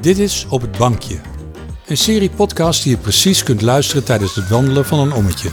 Dit 0.00 0.18
is 0.18 0.46
Op 0.48 0.60
het 0.60 0.78
Bankje. 0.78 1.16
Een 1.86 1.96
serie 1.96 2.30
podcast 2.30 2.82
die 2.82 2.92
je 2.92 2.98
precies 2.98 3.42
kunt 3.42 3.62
luisteren 3.62 4.04
tijdens 4.04 4.34
het 4.34 4.48
wandelen 4.48 4.84
van 4.84 4.98
een 4.98 5.12
ommetje. 5.12 5.48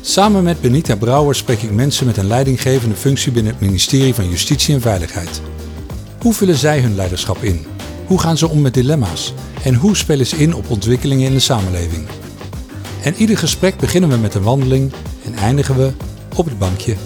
Samen 0.00 0.42
met 0.42 0.60
Benita 0.60 0.96
Brouwer 0.96 1.34
spreek 1.34 1.62
ik 1.62 1.70
mensen 1.70 2.06
met 2.06 2.16
een 2.16 2.26
leidinggevende 2.26 2.94
functie 2.94 3.32
binnen 3.32 3.52
het 3.52 3.60
ministerie 3.60 4.14
van 4.14 4.28
Justitie 4.28 4.74
en 4.74 4.80
Veiligheid. 4.80 5.40
Hoe 6.20 6.34
vullen 6.34 6.56
zij 6.56 6.80
hun 6.80 6.94
leiderschap 6.94 7.42
in? 7.42 7.66
Hoe 8.06 8.20
gaan 8.20 8.38
ze 8.38 8.48
om 8.48 8.60
met 8.60 8.74
dilemma's? 8.74 9.34
En 9.62 9.74
hoe 9.74 9.96
spelen 9.96 10.26
ze 10.26 10.36
in 10.36 10.54
op 10.54 10.70
ontwikkelingen 10.70 11.26
in 11.26 11.34
de 11.34 11.40
samenleving? 11.40 12.06
En 13.02 13.14
ieder 13.14 13.38
gesprek 13.38 13.76
beginnen 13.76 14.10
we 14.10 14.16
met 14.16 14.34
een 14.34 14.42
wandeling 14.42 14.92
en 15.24 15.34
eindigen 15.34 15.76
we 15.76 15.92
op 16.36 16.44
het 16.44 16.58
bankje. 16.58 16.96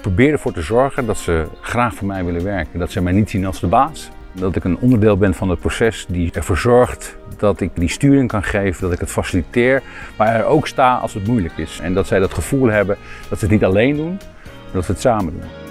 Probeer 0.00 0.32
ervoor 0.32 0.52
te 0.52 0.62
zorgen 0.62 1.06
dat 1.06 1.18
ze 1.18 1.46
graag 1.60 1.94
voor 1.94 2.06
mij 2.06 2.24
willen 2.24 2.44
werken. 2.44 2.78
Dat 2.78 2.90
ze 2.90 3.02
mij 3.02 3.12
niet 3.12 3.30
zien 3.30 3.46
als 3.46 3.60
de 3.60 3.66
baas. 3.66 4.10
Dat 4.32 4.56
ik 4.56 4.64
een 4.64 4.78
onderdeel 4.78 5.16
ben 5.16 5.34
van 5.34 5.48
het 5.48 5.60
proces 5.60 6.06
die 6.08 6.32
ervoor 6.32 6.58
zorgt 6.58 7.16
dat 7.36 7.60
ik 7.60 7.70
die 7.74 7.88
sturing 7.88 8.28
kan 8.28 8.42
geven, 8.42 8.82
dat 8.82 8.92
ik 8.92 9.00
het 9.00 9.10
faciliteer, 9.10 9.82
maar 10.16 10.34
er 10.34 10.44
ook 10.44 10.66
sta 10.66 10.94
als 10.94 11.14
het 11.14 11.26
moeilijk 11.26 11.56
is. 11.56 11.78
En 11.82 11.94
dat 11.94 12.06
zij 12.06 12.18
dat 12.18 12.34
gevoel 12.34 12.68
hebben 12.68 12.96
dat 13.28 13.38
ze 13.38 13.44
het 13.44 13.54
niet 13.54 13.64
alleen 13.64 13.96
doen, 13.96 14.18
maar 14.42 14.72
dat 14.72 14.86
we 14.86 14.92
het 14.92 15.02
samen 15.02 15.32
doen. 15.32 15.69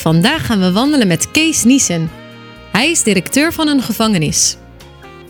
Vandaag 0.00 0.46
gaan 0.46 0.60
we 0.60 0.72
wandelen 0.72 1.06
met 1.06 1.30
Kees 1.30 1.64
Niesen. 1.64 2.10
Hij 2.72 2.90
is 2.90 3.02
directeur 3.02 3.52
van 3.52 3.68
een 3.68 3.82
gevangenis. 3.82 4.56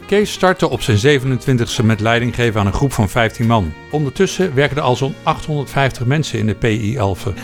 Kees 0.06 0.32
startte 0.32 0.68
op 0.68 0.82
zijn 0.82 1.20
27e 1.20 1.84
met 1.84 2.00
leiding 2.00 2.34
geven 2.34 2.60
aan 2.60 2.66
een 2.66 2.72
groep 2.72 2.92
van 2.92 3.08
15 3.08 3.46
man. 3.46 3.72
Ondertussen 3.90 4.54
werken 4.54 4.76
er 4.76 4.82
al 4.82 4.96
zo'n 4.96 5.14
850 5.22 6.06
mensen 6.06 6.38
in 6.38 6.46
de 6.46 6.54
PI 6.54 6.98
Alphen. 6.98 7.34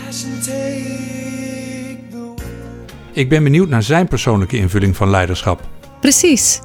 Ik 3.11 3.29
ben 3.29 3.43
benieuwd 3.43 3.69
naar 3.69 3.83
zijn 3.83 4.07
persoonlijke 4.07 4.57
invulling 4.57 4.95
van 4.95 5.09
leiderschap. 5.09 5.61
Precies, 5.99 6.59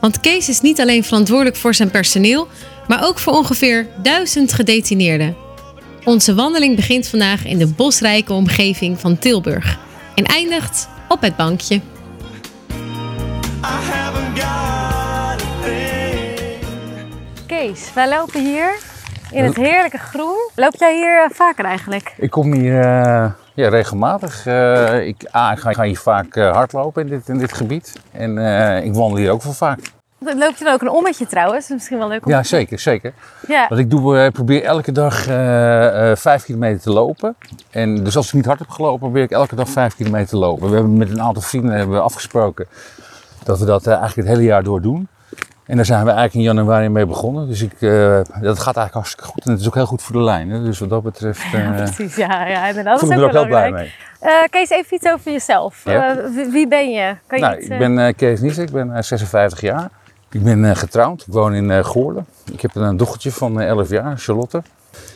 want 0.00 0.20
Kees 0.20 0.48
is 0.48 0.60
niet 0.60 0.80
alleen 0.80 1.04
verantwoordelijk 1.04 1.56
voor 1.56 1.74
zijn 1.74 1.90
personeel, 1.90 2.48
maar 2.88 3.04
ook 3.04 3.18
voor 3.18 3.32
ongeveer 3.32 3.86
1000 4.02 4.52
gedetineerden. 4.52 5.36
Onze 6.04 6.34
wandeling 6.34 6.76
begint 6.76 7.08
vandaag 7.08 7.44
in 7.44 7.58
de 7.58 7.66
bosrijke 7.66 8.32
omgeving 8.32 9.00
van 9.00 9.18
Tilburg 9.18 9.78
en 10.14 10.24
eindigt 10.24 10.88
op 11.08 11.20
het 11.20 11.36
bankje. 11.36 11.80
Kees, 17.46 17.92
wij 17.94 18.08
lopen 18.08 18.40
hier 18.40 18.78
in 19.30 19.44
het 19.44 19.56
heerlijke 19.56 19.98
groen. 19.98 20.50
Loop 20.54 20.74
jij 20.78 20.96
hier 20.96 21.24
eh, 21.24 21.30
vaker 21.30 21.64
eigenlijk? 21.64 22.14
Ik 22.16 22.30
kom 22.30 22.52
hier 22.52 22.80
eh, 22.80 23.30
ja, 23.54 23.68
regelmatig. 23.68 24.46
Eh, 24.46 25.06
ik, 25.06 25.28
ah, 25.30 25.52
ik 25.52 25.58
ga, 25.58 25.70
ik 25.70 25.76
ga 25.76 25.82
hier 25.82 25.98
vaak 25.98 26.34
hardlopen 26.34 27.02
in 27.02 27.08
dit, 27.08 27.28
in 27.28 27.38
dit 27.38 27.52
gebied. 27.52 28.00
En 28.12 28.38
eh, 28.38 28.84
ik 28.84 28.94
wandel 28.94 29.16
hier 29.16 29.30
ook 29.30 29.42
wel 29.42 29.52
vaak. 29.52 29.80
Loop 30.24 30.56
je 30.56 30.64
dan 30.64 30.72
ook 30.72 30.80
een 30.80 30.90
ommetje 30.90 31.26
trouwens? 31.26 31.60
Dat 31.60 31.68
is 31.68 31.74
misschien 31.74 31.98
wel 31.98 32.08
leuk 32.08 32.24
om 32.24 32.30
Ja, 32.30 32.42
zeker, 32.42 32.78
zeker. 32.78 33.12
Ja. 33.48 33.66
Want 33.68 33.80
ik 33.80 33.90
doe, 33.90 34.18
eh, 34.18 34.30
probeer 34.30 34.62
elke 34.62 34.92
dag 34.92 35.26
eh, 35.28 36.12
vijf 36.14 36.44
kilometer 36.44 36.80
te 36.80 36.92
lopen. 36.92 37.36
En 37.70 38.04
dus 38.04 38.16
als 38.16 38.26
ik 38.26 38.32
niet 38.32 38.44
hard 38.44 38.58
heb 38.58 38.68
gelopen, 38.68 38.98
probeer 38.98 39.22
ik 39.22 39.30
elke 39.30 39.54
dag 39.54 39.68
vijf 39.68 39.96
kilometer 39.96 40.28
te 40.28 40.36
lopen. 40.36 40.68
We 40.68 40.74
hebben 40.74 40.96
met 40.96 41.10
een 41.10 41.22
aantal 41.22 41.42
vrienden 41.42 41.76
hebben 41.76 41.96
we 41.96 42.02
afgesproken 42.02 42.66
dat 43.44 43.58
we 43.58 43.64
dat 43.64 43.86
eigenlijk 43.86 44.16
het 44.16 44.26
hele 44.26 44.42
jaar 44.42 44.62
door 44.62 44.80
doen. 44.80 45.08
En 45.66 45.76
daar 45.76 45.86
zijn 45.86 46.04
we 46.04 46.10
eigenlijk 46.10 46.34
in 46.34 46.54
januari 46.54 46.88
mee 46.88 47.06
begonnen. 47.06 47.48
Dus 47.48 47.62
ik, 47.62 47.80
dat 47.80 48.58
gaat 48.58 48.76
eigenlijk 48.76 48.92
hartstikke 48.92 49.24
goed. 49.24 49.44
En 49.44 49.50
het 49.50 49.60
is 49.60 49.66
ook 49.66 49.74
heel 49.74 49.86
goed 49.86 50.02
voor 50.02 50.16
de 50.16 50.22
lijn. 50.22 50.50
Hè? 50.50 50.62
Dus 50.62 50.78
wat 50.78 50.88
dat 50.88 51.02
betreft 51.02 51.42
Ja, 51.52 51.58
eh 51.58 51.76
precies. 51.76 52.16
Ja, 52.16 52.46
ja 52.46 52.68
ik 52.68 52.74
me 52.74 52.82
er 52.82 53.24
ook 53.24 53.32
heel 53.32 53.46
blij 53.46 53.70
mee. 53.70 53.92
Kees, 54.50 54.70
even 54.70 54.96
iets 54.96 55.08
over 55.08 55.32
jezelf. 55.32 55.84
Ja. 55.84 56.16
Wie, 56.50 56.68
ben 56.68 56.90
je? 56.92 57.16
Kan 57.26 57.38
je 57.38 57.44
Nou, 57.44 57.56
iets, 57.56 57.68
ik 57.68 57.78
ben 57.78 58.14
Kees 58.14 58.40
Niesen, 58.40 58.62
ik 58.62 58.70
ben 58.70 58.96
eh, 58.96 59.02
56 59.02 59.60
jaar. 59.60 59.90
Ik 60.32 60.42
ben 60.42 60.64
eh, 60.64 60.76
getrouwd, 60.76 61.20
ik 61.26 61.32
woon 61.32 61.54
in 61.54 61.70
eh 61.70 61.84
Goorlen. 61.84 62.26
Ik 62.52 62.60
heb 62.60 62.74
een 62.74 62.96
dochtertje 62.96 63.32
van 63.32 63.60
eh, 63.60 63.68
11 63.68 63.88
jaar, 63.88 64.18
Charlotte. 64.18 64.62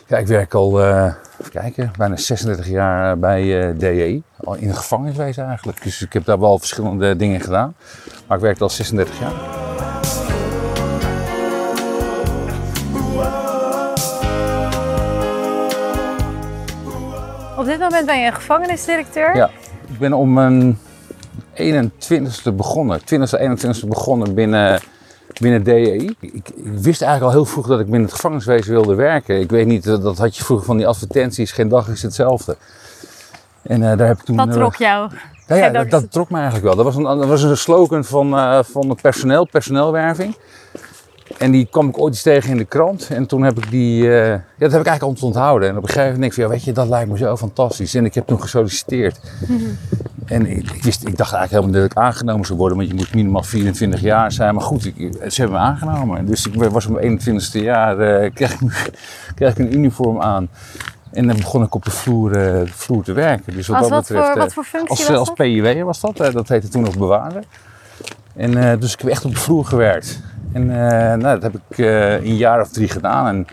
Ja, 0.07 0.17
ik 0.17 0.27
werk 0.27 0.53
al, 0.53 0.81
eh, 0.81 1.13
even 1.39 1.51
kijken, 1.51 1.91
bijna 1.97 2.15
36 2.15 2.67
jaar 2.67 3.19
bij 3.19 3.69
eh 3.69 3.79
DE. 3.79 4.21
Al 4.43 4.55
in 4.55 4.67
het 4.67 4.77
gevangeniswezen 4.77 5.45
eigenlijk. 5.45 5.83
Dus 5.83 6.01
ik 6.01 6.13
heb 6.13 6.25
daar 6.25 6.39
wel 6.39 6.59
verschillende 6.59 7.15
dingen 7.15 7.41
gedaan. 7.41 7.75
Maar 8.27 8.37
ik 8.37 8.43
werk 8.43 8.59
al 8.59 8.69
36 8.69 9.19
jaar. 9.19 9.33
Op 17.57 17.65
dit 17.65 17.79
moment 17.79 18.05
ben 18.05 18.19
je 18.19 18.25
een 18.25 18.33
gevangenisdirecteur. 18.33 19.35
Ja, 19.35 19.49
ik 19.87 19.97
ben 19.99 20.13
om 20.13 20.33
mijn 20.33 20.79
21ste 21.53 22.53
begonnen, 22.53 22.99
20e, 22.99 23.39
21ste 23.39 23.87
begonnen 23.87 24.33
binnen, 24.33 24.81
binnen 25.39 25.63
DEI. 25.63 26.15
Ik, 26.19 26.31
ik 26.33 26.51
wist 26.63 27.01
eigenlijk 27.01 27.33
al 27.33 27.41
heel 27.41 27.51
vroeg 27.51 27.67
dat 27.67 27.79
ik 27.79 27.85
binnen 27.85 28.03
het 28.03 28.13
gevangeniswezen 28.13 28.71
wilde 28.71 28.95
werken. 28.95 29.39
Ik 29.39 29.49
weet 29.49 29.65
niet, 29.65 29.83
dat, 29.83 30.17
had 30.17 30.37
je 30.37 30.43
vroeger 30.43 30.65
van 30.65 30.77
die 30.77 30.87
advertenties, 30.87 31.51
geen 31.51 31.67
dag 31.67 31.87
is 31.87 32.01
hetzelfde. 32.01 32.57
En 33.61 33.91
eh, 33.91 33.97
daar 33.97 34.07
heb 34.07 34.17
ik 34.19 34.23
toen... 34.23 34.35
Wat 34.35 34.47
eh, 34.47 34.53
trok 34.53 34.75
jou? 34.75 35.11
ja, 35.47 35.83
dat, 35.83 36.11
trok 36.11 36.29
me 36.29 36.35
eigenlijk 36.35 36.65
wel. 36.65 36.75
Dat 36.75 36.85
was 36.85 36.95
een, 36.95 37.03
dat 37.03 37.25
was 37.25 37.43
een 37.43 37.57
slogan 37.57 38.03
van, 38.03 38.37
eh, 38.37 38.59
van 38.63 38.89
het 38.89 39.01
personeel, 39.01 39.45
personeelwerving. 39.45 40.35
En 41.37 41.51
die 41.51 41.67
kwam 41.71 41.89
ik 41.89 41.99
ooit 41.99 42.13
eens 42.13 42.21
tegen 42.21 42.49
in 42.49 42.57
de 42.57 42.65
krant. 42.65 43.07
En 43.09 43.25
toen 43.25 43.43
heb 43.43 43.57
ik 43.57 43.69
die, 43.69 44.03
ja, 44.03 44.43
dat 44.57 44.71
heb 44.71 44.81
ik 44.81 44.87
eigenlijk 44.87 45.21
onthouden. 45.21 45.69
En 45.69 45.77
op 45.77 45.83
een 45.83 45.89
gegeven 45.89 46.11
moment 46.13 46.21
denk 46.21 46.31
ik 46.31 46.39
van, 46.39 46.43
ja, 46.43 46.49
weet 46.49 46.63
je, 46.63 46.71
dat 46.71 46.87
lijkt 46.87 47.09
me 47.09 47.17
zo 47.17 47.37
fantastisch. 47.37 47.93
En 47.93 48.05
ik 48.05 48.13
heb 48.13 48.27
toen 48.27 48.41
gesolliciteerd. 48.41 49.19
En 50.27 50.45
ik, 50.45 50.71
ik 50.71 50.83
wist, 50.83 51.07
ik 51.07 51.17
dacht 51.17 51.33
eigenlijk 51.33 51.49
helemaal 51.51 51.81
niet 51.81 51.81
dat 51.81 51.91
ik 51.91 51.97
aangenomen 51.97 52.45
zou 52.45 52.57
worden, 52.57 52.77
want 52.77 52.89
je 52.89 52.95
moet 52.95 53.13
minimaal 53.13 53.43
24 53.43 54.01
jaar 54.01 54.31
zijn. 54.31 54.53
Maar 54.53 54.63
goed, 54.63 54.85
ik, 54.85 55.17
ze 55.27 55.41
hebben 55.41 55.59
me 55.59 55.65
aangenomen. 55.65 56.25
Dus 56.25 56.47
ik 56.47 56.53
was 56.53 56.85
op 56.85 57.01
mijn 57.01 57.19
21ste 57.19 57.61
jaar, 57.61 57.99
eh, 57.99 58.33
kreeg, 58.33 58.61
ik, 58.61 58.91
kreeg 59.35 59.51
ik 59.51 59.57
een 59.57 59.73
uniform 59.73 60.21
aan. 60.21 60.49
En 61.11 61.27
dan 61.27 61.35
begon 61.35 61.63
ik 61.63 61.75
op 61.75 61.85
de 61.85 61.91
vloer, 61.91 62.35
eh, 62.35 62.67
vloer 62.71 63.03
te 63.03 63.13
werken. 63.13 63.55
Dus 63.55 63.67
wat 63.67 63.77
Als 63.77 63.89
dat 63.89 63.97
wat, 63.97 64.07
betreft, 64.07 64.25
voor, 64.25 64.35
eh, 64.35 64.41
wat 64.41 64.53
voor 64.53 64.63
functie 64.63 64.89
als, 64.89 65.07
was 65.07 65.17
als 65.17 65.27
dat? 65.27 65.35
PIW 65.35 65.83
was 65.83 65.99
dat, 65.99 66.17
dat 66.17 66.47
heette 66.47 66.67
toen 66.67 66.83
nog 66.83 66.97
bewaarder. 66.97 67.43
En 68.35 68.79
dus 68.79 68.93
ik 68.93 68.99
heb 68.99 69.09
echt 69.09 69.25
op 69.25 69.31
de 69.31 69.39
vloer 69.39 69.65
gewerkt. 69.65 70.21
En 70.51 70.65
nou, 71.19 71.39
dat 71.39 71.41
heb 71.41 71.55
ik 71.55 71.77
een 72.23 72.37
jaar 72.37 72.61
of 72.61 72.69
drie 72.69 72.89
gedaan. 72.89 73.27
En 73.27 73.47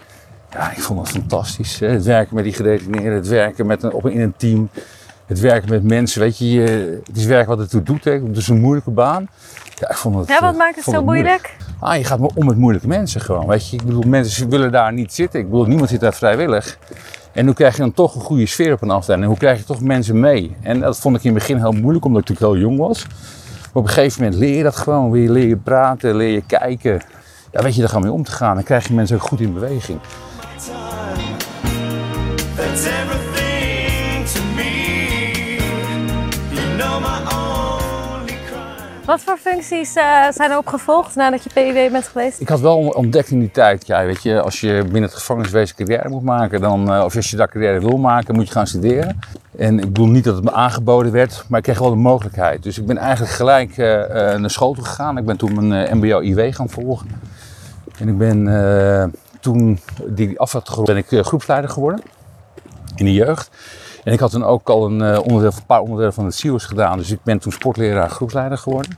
ja, 0.53 0.71
ik 0.71 0.81
vond 0.81 1.01
het 1.01 1.09
fantastisch. 1.09 1.79
Hè. 1.79 1.89
Het 1.89 2.05
werken 2.05 2.35
met 2.35 2.45
die 2.45 2.53
gedetineerden, 2.53 3.13
het 3.13 3.29
werken 3.29 3.67
met 3.67 3.83
een, 3.83 3.93
op 3.93 4.07
in 4.07 4.21
een 4.21 4.35
team. 4.37 4.69
Het 5.27 5.41
werken 5.41 5.71
met 5.71 5.83
mensen, 5.83 6.21
weet 6.21 6.39
je, 6.39 6.51
je- 6.51 7.01
het 7.07 7.17
is 7.17 7.25
werk 7.25 7.47
wat 7.47 7.59
het 7.59 7.71
toe 7.71 7.83
doet. 7.83 8.05
Hè. 8.05 8.13
Het 8.13 8.37
is 8.37 8.49
een 8.49 8.61
moeilijke 8.61 8.91
baan. 8.91 9.29
Ja, 9.75 9.91
ik 9.91 9.97
vond 9.97 10.15
het, 10.17 10.29
Ja, 10.29 10.41
wat 10.41 10.53
eh, 10.53 10.59
maakt 10.59 10.75
het 10.75 10.85
vond 10.85 10.97
zo 10.97 11.05
moeilijk? 11.05 11.57
Ah, 11.81 11.97
je 11.97 12.05
gaat 12.05 12.19
maar 12.19 12.31
om 12.35 12.47
met 12.47 12.57
moeilijke 12.57 12.89
mensen 12.89 13.21
gewoon. 13.21 13.47
Weet 13.47 13.69
je, 13.71 13.77
ik 13.77 13.85
bedoel, 13.85 14.03
mensen 14.07 14.49
willen 14.49 14.73
daar 14.73 14.93
niet 14.93 15.13
zitten. 15.13 15.41
Ik 15.41 15.51
bedoel, 15.51 15.65
niemand 15.65 15.89
zit 15.91 16.01
daar 16.01 16.15
vrijwillig. 16.15 16.79
En 17.33 17.47
hoe 17.47 17.55
krijg 17.55 17.75
je 17.77 17.81
dan 17.81 17.93
toch 17.93 18.15
een 18.15 18.21
goede 18.21 18.47
sfeer 18.47 18.73
op 18.73 18.83
een 18.83 18.91
afdeling? 18.91 19.23
En 19.23 19.29
hoe 19.29 19.39
krijg 19.39 19.59
je 19.59 19.65
toch 19.65 19.81
mensen 19.81 20.21
mee? 20.21 20.57
En 20.63 20.81
dat 20.81 20.99
vond 20.99 21.17
ik 21.17 21.25
in 21.25 21.31
het 21.31 21.39
begin 21.39 21.57
heel 21.59 21.73
moeilijk, 21.73 22.05
omdat 22.05 22.23
ik 22.23 22.29
natuurlijk 22.29 22.57
heel 22.57 22.69
jong 22.69 22.79
was. 22.89 23.07
Maar 23.07 23.83
op 23.83 23.89
een 23.89 23.93
gegeven 23.95 24.23
moment 24.23 24.41
leer 24.41 24.57
je 24.57 24.63
dat 24.63 24.77
gewoon. 24.77 25.11
Weer 25.11 25.31
leer 25.31 25.49
je 25.49 25.57
praten, 25.57 26.17
leer 26.17 26.33
je 26.33 26.43
kijken. 26.47 27.03
Ja, 27.53 27.63
weet 27.63 27.75
je, 27.75 27.81
daar 27.81 27.91
gaan 27.91 28.03
mee 28.03 28.13
om 28.13 28.25
te 28.25 28.31
gaan. 28.33 28.55
Dan 28.55 28.65
krijg 28.65 28.89
je 28.89 28.95
mensen 28.95 29.17
ook 29.17 29.23
goed 29.23 29.41
in 29.41 29.53
beweging. 29.55 29.99
Wat 39.05 39.21
voor 39.21 39.37
functies 39.37 39.95
eh, 39.95 40.05
zijn 40.31 40.51
er 40.51 40.57
opgevolgd 40.57 41.15
nadat 41.15 41.45
je 41.45 41.51
PIW 41.55 41.93
bent 41.93 42.09
geweest? 42.09 42.41
Ik 42.41 42.49
had 42.49 42.61
wel 42.61 42.79
ontdekt 42.79 43.31
in 43.31 43.39
die 43.39 43.51
tijd, 43.51 43.87
ja, 43.87 44.05
weet 44.05 44.23
je, 44.23 44.41
als 44.41 44.61
je 44.61 44.83
binnen 44.83 45.03
het 45.03 45.15
gevangeniswezen 45.15 45.77
carrière 45.77 46.09
moet 46.09 46.23
maken, 46.23 46.61
dan, 46.61 46.93
eh, 46.93 47.05
of 47.05 47.17
als 47.17 47.31
je 47.31 47.37
daar 47.37 47.49
carrière 47.49 47.81
wil 47.81 47.97
maken, 47.97 48.35
moet 48.35 48.47
je 48.47 48.53
gaan 48.53 48.67
studeren. 48.67 49.19
En 49.57 49.79
ik 49.79 49.85
bedoel 49.85 50.07
niet 50.07 50.25
dat 50.25 50.35
het 50.35 50.45
me 50.45 50.53
aangeboden 50.53 51.13
werd, 51.13 51.45
maar 51.49 51.59
ik 51.59 51.65
kreeg 51.65 51.79
wel 51.79 51.91
de 51.91 51.97
mogelijkheid. 51.97 52.63
Dus 52.63 52.79
ik 52.79 52.87
ben 52.87 52.99
eigenlijk 52.99 53.33
gelijk 53.33 53.79
eh, 53.79 53.87
naar 54.37 54.51
school 54.51 54.73
toe 54.73 54.85
gegaan. 54.85 55.19
Ik 55.19 55.25
ben 55.25 55.37
toen 55.37 55.69
mijn 55.69 55.97
MBO-IW 55.97 56.55
gaan 56.55 56.69
volgen. 56.69 57.09
En 57.99 58.09
ik 58.09 58.19
ben 58.19 59.13
toen 59.41 59.81
die 60.07 60.41
af 60.41 60.63
ben 60.85 60.97
ik 60.97 61.07
groepsleider 61.11 61.71
geworden 61.71 62.01
in 62.97 63.05
de 63.05 63.13
jeugd. 63.13 63.51
En 64.05 64.13
ik 64.13 64.21
had 64.21 64.31
toen 64.31 64.45
ook 64.45 64.69
al 64.69 64.87
een, 64.87 65.03
eh, 65.03 65.19
onderdeel, 65.19 65.53
een 65.57 65.67
paar 65.67 65.81
onderdelen 65.81 66.13
van 66.13 66.25
het 66.25 66.35
CIO's 66.35 66.65
gedaan, 66.65 66.99
dus 66.99 67.11
ik 67.11 67.23
ben 67.23 67.39
toen 67.39 67.53
sportleraar 67.53 68.11
groepsleider 68.11 68.59
geworden. 68.59 68.97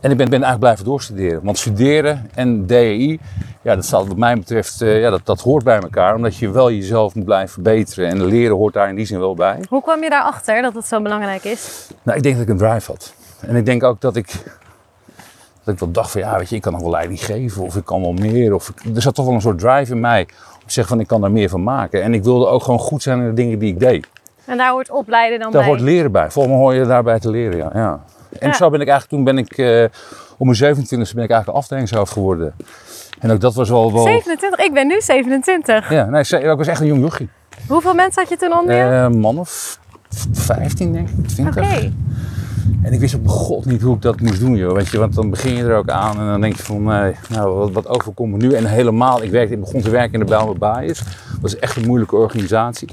En 0.00 0.10
ik 0.10 0.16
ben, 0.16 0.30
ben 0.30 0.42
eigenlijk 0.42 0.58
blijven 0.58 0.84
doorstuderen. 0.84 1.44
Want 1.44 1.58
studeren 1.58 2.30
en 2.34 2.66
DEI, 2.66 3.18
ja, 3.62 3.74
dat 3.74 3.84
staat 3.84 4.06
wat 4.06 4.16
mij 4.16 4.34
betreft, 4.34 4.82
eh, 4.82 5.00
ja, 5.00 5.10
dat, 5.10 5.20
dat 5.24 5.40
hoort 5.40 5.64
bij 5.64 5.80
elkaar. 5.80 6.14
Omdat 6.14 6.36
je 6.36 6.50
wel 6.50 6.70
jezelf 6.70 7.14
moet 7.14 7.24
blijven 7.24 7.48
verbeteren. 7.48 8.08
En 8.08 8.24
leren 8.24 8.56
hoort 8.56 8.74
daar 8.74 8.88
in 8.88 8.94
die 8.94 9.06
zin 9.06 9.18
wel 9.18 9.34
bij. 9.34 9.64
Hoe 9.68 9.82
kwam 9.82 10.02
je 10.02 10.10
daarachter 10.10 10.62
dat 10.62 10.74
het 10.74 10.86
zo 10.86 11.02
belangrijk 11.02 11.44
is? 11.44 11.88
Nou, 12.02 12.16
ik 12.16 12.22
denk 12.22 12.34
dat 12.34 12.44
ik 12.44 12.50
een 12.50 12.58
drive 12.58 12.90
had. 12.90 13.14
En 13.40 13.56
ik 13.56 13.64
denk 13.64 13.82
ook 13.82 14.00
dat 14.00 14.16
ik, 14.16 14.32
dat 15.66 15.74
ik 15.74 15.80
wel 15.80 15.90
dacht 15.90 16.10
van, 16.10 16.20
ja, 16.20 16.38
weet 16.38 16.48
je, 16.48 16.56
ik 16.56 16.62
kan 16.62 16.72
nog 16.72 16.80
wel 16.82 16.90
leiding 16.90 17.24
geven. 17.24 17.62
Of 17.62 17.76
ik 17.76 17.84
kan 17.84 18.00
wel 18.00 18.12
meer. 18.12 18.54
Of 18.54 18.68
ik- 18.68 18.96
er 18.96 19.02
zat 19.02 19.14
toch 19.14 19.24
wel 19.26 19.34
een 19.34 19.40
soort 19.40 19.58
drive 19.58 19.92
in 19.92 20.00
mij. 20.00 20.20
Om 20.54 20.66
te 20.66 20.72
zeggen 20.72 20.86
van, 20.92 21.00
ik 21.00 21.06
kan 21.06 21.20
daar 21.20 21.30
meer 21.32 21.48
van 21.48 21.62
maken. 21.62 22.02
En 22.02 22.14
ik 22.14 22.24
wilde 22.24 22.46
ook 22.46 22.62
gewoon 22.62 22.78
goed 22.78 23.02
zijn 23.02 23.18
in 23.18 23.26
de 23.26 23.32
dingen 23.32 23.58
die 23.58 23.72
ik 23.72 23.80
deed. 23.80 24.06
En 24.44 24.56
daar 24.56 24.70
hoort 24.70 24.90
opleiden 24.90 25.38
dan 25.38 25.50
Daar 25.52 25.60
bij. 25.60 25.70
hoort 25.70 25.80
leren 25.80 26.12
bij. 26.12 26.30
Volgens 26.30 26.54
mij 26.54 26.62
hoor 26.64 26.74
je 26.74 26.84
daarbij 26.86 27.18
te 27.18 27.30
leren, 27.30 27.56
ja. 27.56 27.70
ja. 27.74 28.00
En 28.38 28.48
Ja. 28.48 28.54
zo 28.54 28.70
ben 28.70 28.80
ik 28.80 28.88
eigenlijk, 28.88 29.08
toen 29.08 29.24
ben 29.34 29.38
ik, 29.44 29.58
eh 29.58 29.84
om 30.38 30.46
mijn 30.46 30.58
27e 30.58 31.14
ben 31.14 31.24
ik 31.24 31.30
eigenlijk 31.30 31.48
afdelingshoofd 31.58 32.12
geworden. 32.12 32.54
En 33.20 33.30
ook 33.30 33.40
dat 33.40 33.54
was 33.54 33.68
wel... 33.68 33.92
wel 33.92 34.02
27, 34.02 34.58
ik 34.66 34.72
ben 34.72 34.86
nu 34.86 35.00
27. 35.00 35.90
ja, 35.90 36.04
nee, 36.04 36.20
ik 36.50 36.56
was 36.56 36.66
echt 36.66 36.80
een 36.80 36.86
jong 36.86 37.00
jochie. 37.00 37.28
Hoeveel 37.68 37.94
mensen 37.94 38.22
had 38.22 38.30
je 38.30 38.36
toen 38.36 38.58
onder 38.58 38.74
je? 38.76 38.82
Een 38.82 39.18
man 39.18 39.38
of 39.38 39.78
15 40.32 40.92
denk 40.92 41.08
ik, 41.08 41.28
20. 41.28 41.56
Oké. 41.64 41.92
En 42.82 42.92
ik 42.92 43.00
wist 43.00 43.14
op 43.14 43.22
mijn 43.22 43.34
god 43.34 43.64
niet 43.64 43.82
hoe 43.82 43.94
ik 43.94 44.02
dat 44.02 44.20
moest 44.20 44.40
doen, 44.40 44.56
joh. 44.56 44.74
Weet 44.74 44.88
je, 44.88 44.98
want 44.98 45.14
dan 45.14 45.30
begin 45.30 45.54
je 45.54 45.64
er 45.64 45.76
ook 45.76 45.90
aan 45.90 46.20
en 46.20 46.26
dan 46.26 46.40
denk 46.40 46.56
je 46.56 46.62
van, 46.62 46.82
nee, 46.82 47.14
nou, 47.28 47.54
wat, 47.54 47.70
wat 47.70 47.88
overkomt 47.88 48.32
me 48.32 48.36
nu? 48.36 48.52
En 48.52 48.66
helemaal, 48.66 49.22
ik, 49.22 49.30
werkte, 49.30 49.54
ik 49.54 49.60
begon 49.60 49.80
te 49.80 49.90
werken 49.90 50.12
in 50.12 50.18
de 50.18 50.24
Bijlmer 50.24 50.58
Baaiers. 50.58 50.98
Dat 50.98 51.40
was 51.40 51.58
echt 51.58 51.76
een 51.76 51.86
moeilijke 51.86 52.16
organisatie. 52.16 52.88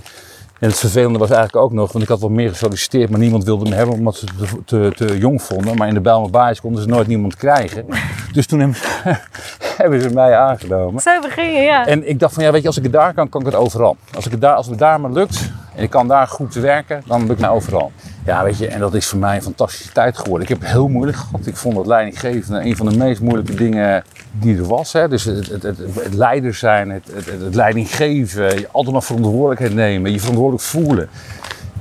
En 0.60 0.70
het 0.70 0.80
vervelende 0.80 1.20
was 1.20 1.30
eigenlijk 1.30 1.66
ook 1.66 1.72
nog, 1.72 1.92
want 1.92 2.04
ik 2.04 2.10
had 2.10 2.20
wel 2.20 2.30
meer 2.30 2.50
gesolliciteerd, 2.50 3.10
maar 3.10 3.20
niemand 3.20 3.44
wilde 3.44 3.70
me 3.70 3.76
hebben 3.76 3.96
omdat 3.96 4.16
ze 4.16 4.26
het 4.26 4.50
te, 4.50 4.92
te, 4.96 5.06
te 5.06 5.18
jong 5.18 5.42
vonden. 5.42 5.78
Maar 5.78 5.88
in 5.88 5.94
de 5.94 6.02
Bijlmer 6.02 6.30
Baaiers 6.30 6.62
konden 6.62 6.82
ze 6.82 6.88
nooit 6.88 7.08
niemand 7.08 7.36
krijgen. 7.36 7.86
Dus 8.34 8.48
toen 8.48 8.60
hebben 8.60 8.78
ze, 8.78 8.88
hebben 9.82 10.02
ze 10.02 10.10
mij 10.10 10.36
aangenomen. 10.38 11.02
Zo 11.02 11.22
begin 11.22 11.54
je, 11.54 11.62
ja. 11.62 11.86
En 11.86 12.10
ik 12.10 12.20
dacht 12.20 12.34
van 12.34 12.44
ja, 12.44 12.52
weet 12.52 12.62
je, 12.62 12.68
als 12.68 12.78
ik 12.78 12.84
het 12.84 12.92
daar 12.92 13.14
kan, 13.14 13.30
kan 13.30 13.42
ik 13.42 13.48
het 13.48 13.56
overal. 13.56 13.98
Als, 14.16 14.26
ik 14.26 14.32
het 14.32 14.42
daar, 14.42 14.56
als 14.56 14.68
het 14.68 14.80
daar 14.80 15.02
maar 15.02 15.12
lukt 15.12 15.52
en 15.76 15.84
ik 15.84 15.90
kan 15.90 16.08
daar 16.08 16.28
goed 16.28 16.54
werken, 16.54 17.04
dan 17.06 17.28
lukt 17.28 17.40
mij 17.40 17.50
overal. 17.50 17.92
Ja, 18.26 18.44
weet 18.44 18.58
je, 18.58 18.68
en 18.68 18.80
dat 18.80 18.94
is 18.94 19.08
voor 19.08 19.20
mij 19.20 19.36
een 19.36 19.42
fantastische 19.42 19.92
tijd 19.92 20.18
geworden. 20.18 20.42
Ik 20.42 20.50
heb 20.50 20.60
het 20.60 20.70
heel 20.70 20.88
moeilijk 20.88 21.18
gehad. 21.18 21.46
Ik 21.46 21.56
vond 21.56 21.78
het 21.78 21.86
leidinggeven 21.86 22.66
een 22.66 22.76
van 22.76 22.90
de 22.90 22.98
meest 22.98 23.22
moeilijke 23.22 23.56
dingen 23.56 24.04
die 24.32 24.58
er 24.58 24.68
was. 24.68 24.94
Hè. 24.94 25.08
Dus 25.08 25.24
het, 25.24 25.48
het, 25.48 25.64
het, 25.64 25.78
het 25.78 26.14
leider 26.14 26.54
zijn, 26.54 26.90
het, 26.90 27.08
het, 27.14 27.26
het, 27.26 27.42
het 27.42 27.56
leiding 27.56 27.96
geven, 27.96 28.60
je 28.60 28.68
altijd 28.72 28.94
maar 28.94 29.04
verantwoordelijkheid 29.04 29.74
nemen, 29.74 30.12
je 30.12 30.20
verantwoordelijk 30.20 30.64
voelen. 30.64 31.10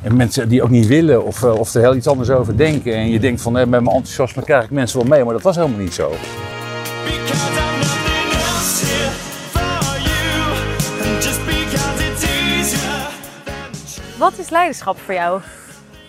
En 0.03 0.17
mensen 0.17 0.49
die 0.49 0.63
ook 0.63 0.71
niet 0.71 0.87
willen 0.87 1.25
of, 1.25 1.43
eh, 1.43 1.55
of 1.55 1.75
er 1.75 1.81
heel 1.81 1.95
iets 1.95 2.07
anders 2.07 2.31
over 2.31 2.57
denken. 2.57 2.95
En 2.95 3.11
je 3.11 3.21
denkt 3.21 3.41
van, 3.41 3.53
met 3.53 3.69
mijn 3.69 3.87
enthousiasme 3.87 4.43
krijg 4.43 4.65
ik 4.65 4.71
mensen 4.71 4.99
wel 4.99 5.09
mee, 5.09 5.25
maar 5.25 5.33
dat 5.33 5.43
was 5.43 5.57
helemaal 5.57 5.79
niet 5.81 5.95
zo. 5.95 6.13
Wat 14.19 14.39
is 14.39 14.51
leiderschap 14.51 14.99
voor 14.99 15.15
jou? 15.15 15.41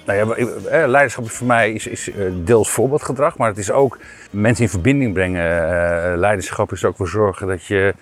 Nou 0.06 0.18
ja, 0.18 0.36
eh, 0.36 0.88
leiderschap 0.88 1.26
is 1.26 1.32
voor 1.32 1.48
mij 1.48 1.72
is, 1.72 1.88
is 1.88 2.12
eh, 2.12 2.26
deels 2.34 2.70
voorbeeldgedrag, 2.70 3.38
maar 3.38 3.48
het 3.48 3.58
is 3.58 3.72
ook 3.72 3.98
mensen 4.30 4.64
in 4.64 4.70
verbinding 4.70 5.14
brengen. 5.14 5.44
Eh, 5.44 6.18
Leiderschap 6.18 6.72
is 6.72 6.86
ook 6.86 6.96
voor 6.96 7.08
zorgen 7.08 7.48
dat 7.48 7.66
je 7.66 7.94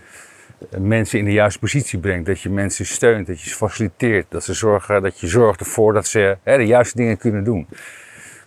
mensen 0.78 1.20
in 1.20 1.26
de 1.26 1.32
juiste 1.32 1.60
positie 1.60 2.00
brengt, 2.00 2.26
dat 2.26 2.42
je 2.42 2.50
mensen 2.50 2.86
steunt, 2.86 3.28
dat 3.28 3.42
je 3.42 3.50
ze 3.50 3.56
faciliteert, 3.56 4.26
dat, 4.30 4.44
ze 4.44 4.54
zorgen, 4.54 5.02
dat 5.02 5.20
je 5.20 5.28
zorgt 5.28 5.60
ervoor 5.60 5.94
dat 5.94 6.08
ze 6.08 6.38
de 6.44 6.66
juiste 6.66 6.98
dingen 6.98 7.18
kunnen 7.18 7.44
doen. 7.44 7.68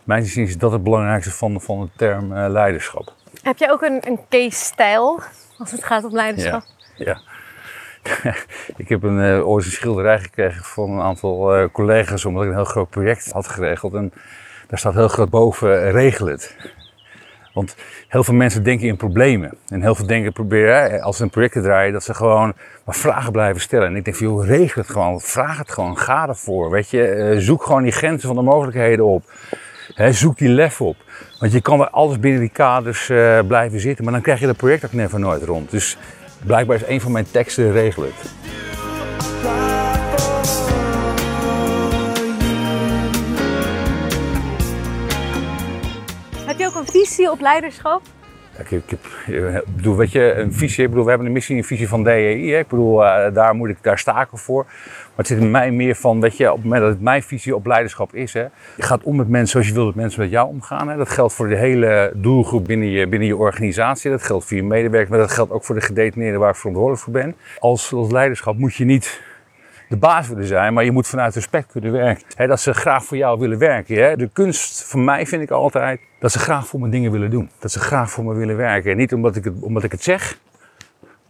Mijn 0.04 0.22
inziens 0.22 0.48
is 0.48 0.58
dat 0.58 0.72
het 0.72 0.82
belangrijkste 0.82 1.30
van, 1.30 1.60
van 1.60 1.80
de 1.80 1.88
term 1.96 2.34
leiderschap. 2.34 3.12
Heb 3.42 3.58
je 3.58 3.70
ook 3.70 3.82
een, 3.82 4.00
een 4.06 4.20
case-stijl 4.28 5.20
als 5.58 5.70
het 5.70 5.84
gaat 5.84 6.04
om 6.04 6.12
leiderschap? 6.12 6.62
Ja. 6.96 7.20
ik 8.76 8.88
heb 8.88 9.02
een, 9.02 9.20
eh, 9.20 9.48
ooit 9.48 9.64
een 9.64 9.70
schilderij 9.70 10.18
gekregen 10.18 10.64
van 10.64 10.90
een 10.90 11.00
aantal 11.00 11.54
eh, 11.54 11.64
collega's 11.72 12.24
omdat 12.24 12.42
ik 12.42 12.48
een 12.48 12.54
heel 12.54 12.64
groot 12.64 12.90
project 12.90 13.30
had 13.30 13.48
geregeld. 13.48 13.94
En 13.94 14.12
daar 14.68 14.78
staat 14.78 14.94
heel 14.94 15.08
groot 15.08 15.30
boven, 15.30 15.84
eh, 15.84 15.90
regel 15.90 16.26
het. 16.26 16.56
Want 17.52 17.76
heel 18.08 18.24
veel 18.24 18.34
mensen 18.34 18.62
denken 18.62 18.86
in 18.86 18.96
problemen. 18.96 19.54
En 19.68 19.82
heel 19.82 19.94
veel 19.94 20.06
denken 20.06 20.32
proberen, 20.32 21.02
als 21.02 21.16
ze 21.16 21.22
een 21.22 21.30
project 21.30 21.52
draaien, 21.52 21.92
dat 21.92 22.04
ze 22.04 22.14
gewoon 22.14 22.52
maar 22.84 22.94
vragen 22.94 23.32
blijven 23.32 23.60
stellen. 23.60 23.86
En 23.86 23.96
ik 23.96 24.04
denk 24.04 24.16
van, 24.16 24.26
joh, 24.26 24.46
regel 24.46 24.82
het 24.82 24.90
gewoon. 24.90 25.20
Vraag 25.20 25.58
het 25.58 25.70
gewoon. 25.70 25.98
Ga 25.98 26.28
ervoor. 26.28 26.70
Weet 26.70 26.90
je, 26.90 27.34
zoek 27.38 27.62
gewoon 27.62 27.82
die 27.82 27.92
grenzen 27.92 28.26
van 28.28 28.36
de 28.36 28.42
mogelijkheden 28.42 29.04
op. 29.04 29.32
Zoek 30.10 30.38
die 30.38 30.48
lef 30.48 30.80
op. 30.80 30.96
Want 31.38 31.52
je 31.52 31.60
kan 31.60 31.78
wel 31.78 31.88
alles 31.88 32.18
binnen 32.20 32.40
die 32.40 32.48
kaders 32.48 33.06
blijven 33.46 33.80
zitten, 33.80 34.04
maar 34.04 34.12
dan 34.12 34.22
krijg 34.22 34.40
je 34.40 34.46
dat 34.46 34.56
project 34.56 34.84
ook 34.84 34.92
never 34.92 35.20
nooit 35.20 35.42
rond. 35.42 35.70
Dus 35.70 35.96
blijkbaar 36.46 36.76
is 36.76 36.86
een 36.86 37.00
van 37.00 37.12
mijn 37.12 37.30
teksten 37.30 37.72
regel 37.72 38.02
het. 38.02 38.32
Heb 46.46 46.58
je 46.58 46.66
ook 46.66 46.74
een 46.74 46.86
visie 46.86 47.30
op 47.30 47.40
leiderschap? 47.40 48.02
Ik, 48.58 48.70
ik, 48.70 48.98
bedoel, 49.76 49.96
weet 49.96 50.12
je, 50.12 50.32
een 50.32 50.52
visie. 50.52 50.84
Ik 50.84 50.88
bedoel, 50.88 51.04
we 51.04 51.08
hebben 51.08 51.26
een 51.26 51.32
missie 51.32 51.54
en 51.54 51.60
een 51.60 51.66
visie 51.66 51.88
van 51.88 52.02
DEI. 52.02 52.50
Hè. 52.50 52.58
Ik 52.58 52.68
bedoel, 52.68 53.04
eh, 53.04 53.34
daar 53.34 53.54
moet 53.54 53.68
ik, 53.68 53.76
daar 53.80 53.98
sta 53.98 54.20
ik 54.20 54.28
voor. 54.32 54.66
Maar 55.14 55.24
het 55.24 55.34
zit 55.34 55.44
in 55.44 55.50
mij 55.50 55.70
meer 55.70 55.94
van, 55.94 56.20
weet 56.20 56.36
je, 56.36 56.52
op 56.52 56.62
moment 56.62 56.82
dat 56.82 56.90
het 56.90 57.00
mijn 57.00 57.22
visie 57.22 57.56
op 57.56 57.66
leiderschap 57.66 58.14
is. 58.14 58.32
Hè, 58.32 58.40
je 58.76 58.82
gaat 58.82 59.02
om 59.02 59.16
met 59.16 59.28
mensen 59.28 59.48
zoals 59.48 59.66
je 59.66 59.74
wil 59.74 59.84
dat 59.84 59.94
mensen 59.94 60.20
met 60.20 60.30
jou 60.30 60.48
omgaan. 60.48 60.88
Hè. 60.88 60.96
Dat 60.96 61.08
geldt 61.08 61.32
voor 61.32 61.48
de 61.48 61.56
hele 61.56 62.12
doelgroep 62.14 62.64
binnen 62.64 62.88
je, 62.88 63.06
binnen 63.06 63.28
je 63.28 63.36
organisatie. 63.36 64.10
Dat 64.10 64.22
geldt 64.22 64.44
voor 64.44 64.56
je 64.56 64.62
medewerkers, 64.62 65.10
maar 65.10 65.18
dat 65.18 65.30
geldt 65.30 65.52
ook 65.52 65.64
voor 65.64 65.74
de 65.74 65.80
gedetineerden 65.80 66.40
waar 66.40 66.50
ik 66.50 66.56
verantwoordelijk 66.56 67.02
voor 67.02 67.12
ben. 67.12 67.34
Als, 67.58 67.92
als 67.92 68.10
leiderschap 68.10 68.58
moet 68.58 68.74
je 68.74 68.84
niet 68.84 69.22
de 69.88 69.96
baas 69.96 70.28
willen 70.28 70.46
zijn, 70.46 70.74
maar 70.74 70.84
je 70.84 70.90
moet 70.90 71.06
vanuit 71.06 71.34
respect 71.34 71.72
kunnen 71.72 71.92
werken. 71.92 72.48
Dat 72.48 72.60
ze 72.60 72.74
graag 72.74 73.04
voor 73.04 73.16
jou 73.16 73.38
willen 73.38 73.58
werken. 73.58 74.18
De 74.18 74.30
kunst 74.32 74.84
van 74.84 75.04
mij 75.04 75.26
vind 75.26 75.42
ik 75.42 75.50
altijd 75.50 76.00
dat 76.18 76.32
ze 76.32 76.38
graag 76.38 76.66
voor 76.66 76.80
me 76.80 76.88
dingen 76.88 77.10
willen 77.10 77.30
doen. 77.30 77.50
Dat 77.58 77.72
ze 77.72 77.78
graag 77.78 78.10
voor 78.10 78.24
me 78.24 78.34
willen 78.34 78.56
werken. 78.56 78.90
En 78.90 78.96
niet 78.96 79.12
omdat 79.12 79.36
ik 79.36 79.44
het, 79.44 79.54
omdat 79.60 79.84
ik 79.84 79.92
het 79.92 80.02
zeg, 80.02 80.38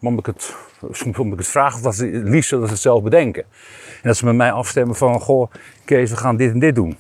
omdat 0.06 0.26
ik 0.26 0.34
het, 0.34 0.54
soms 0.90 1.18
omdat 1.18 1.32
ik 1.32 1.44
het 1.44 1.52
vraag 1.52 1.74
of 1.74 1.80
dat 1.80 1.94
ze 1.94 2.06
het 2.06 2.28
liefst 2.28 2.50
dat 2.50 2.64
ze 2.64 2.72
het 2.72 2.82
zelf 2.82 3.02
bedenken. 3.02 3.42
En 4.02 4.08
dat 4.08 4.16
ze 4.16 4.24
met 4.24 4.34
mij 4.34 4.52
afstemmen 4.52 4.96
van, 4.96 5.20
goh, 5.20 5.50
Kees, 5.84 6.10
we 6.10 6.16
gaan 6.16 6.36
dit 6.36 6.52
en 6.52 6.58
dit 6.58 6.74
doen. 6.74 6.96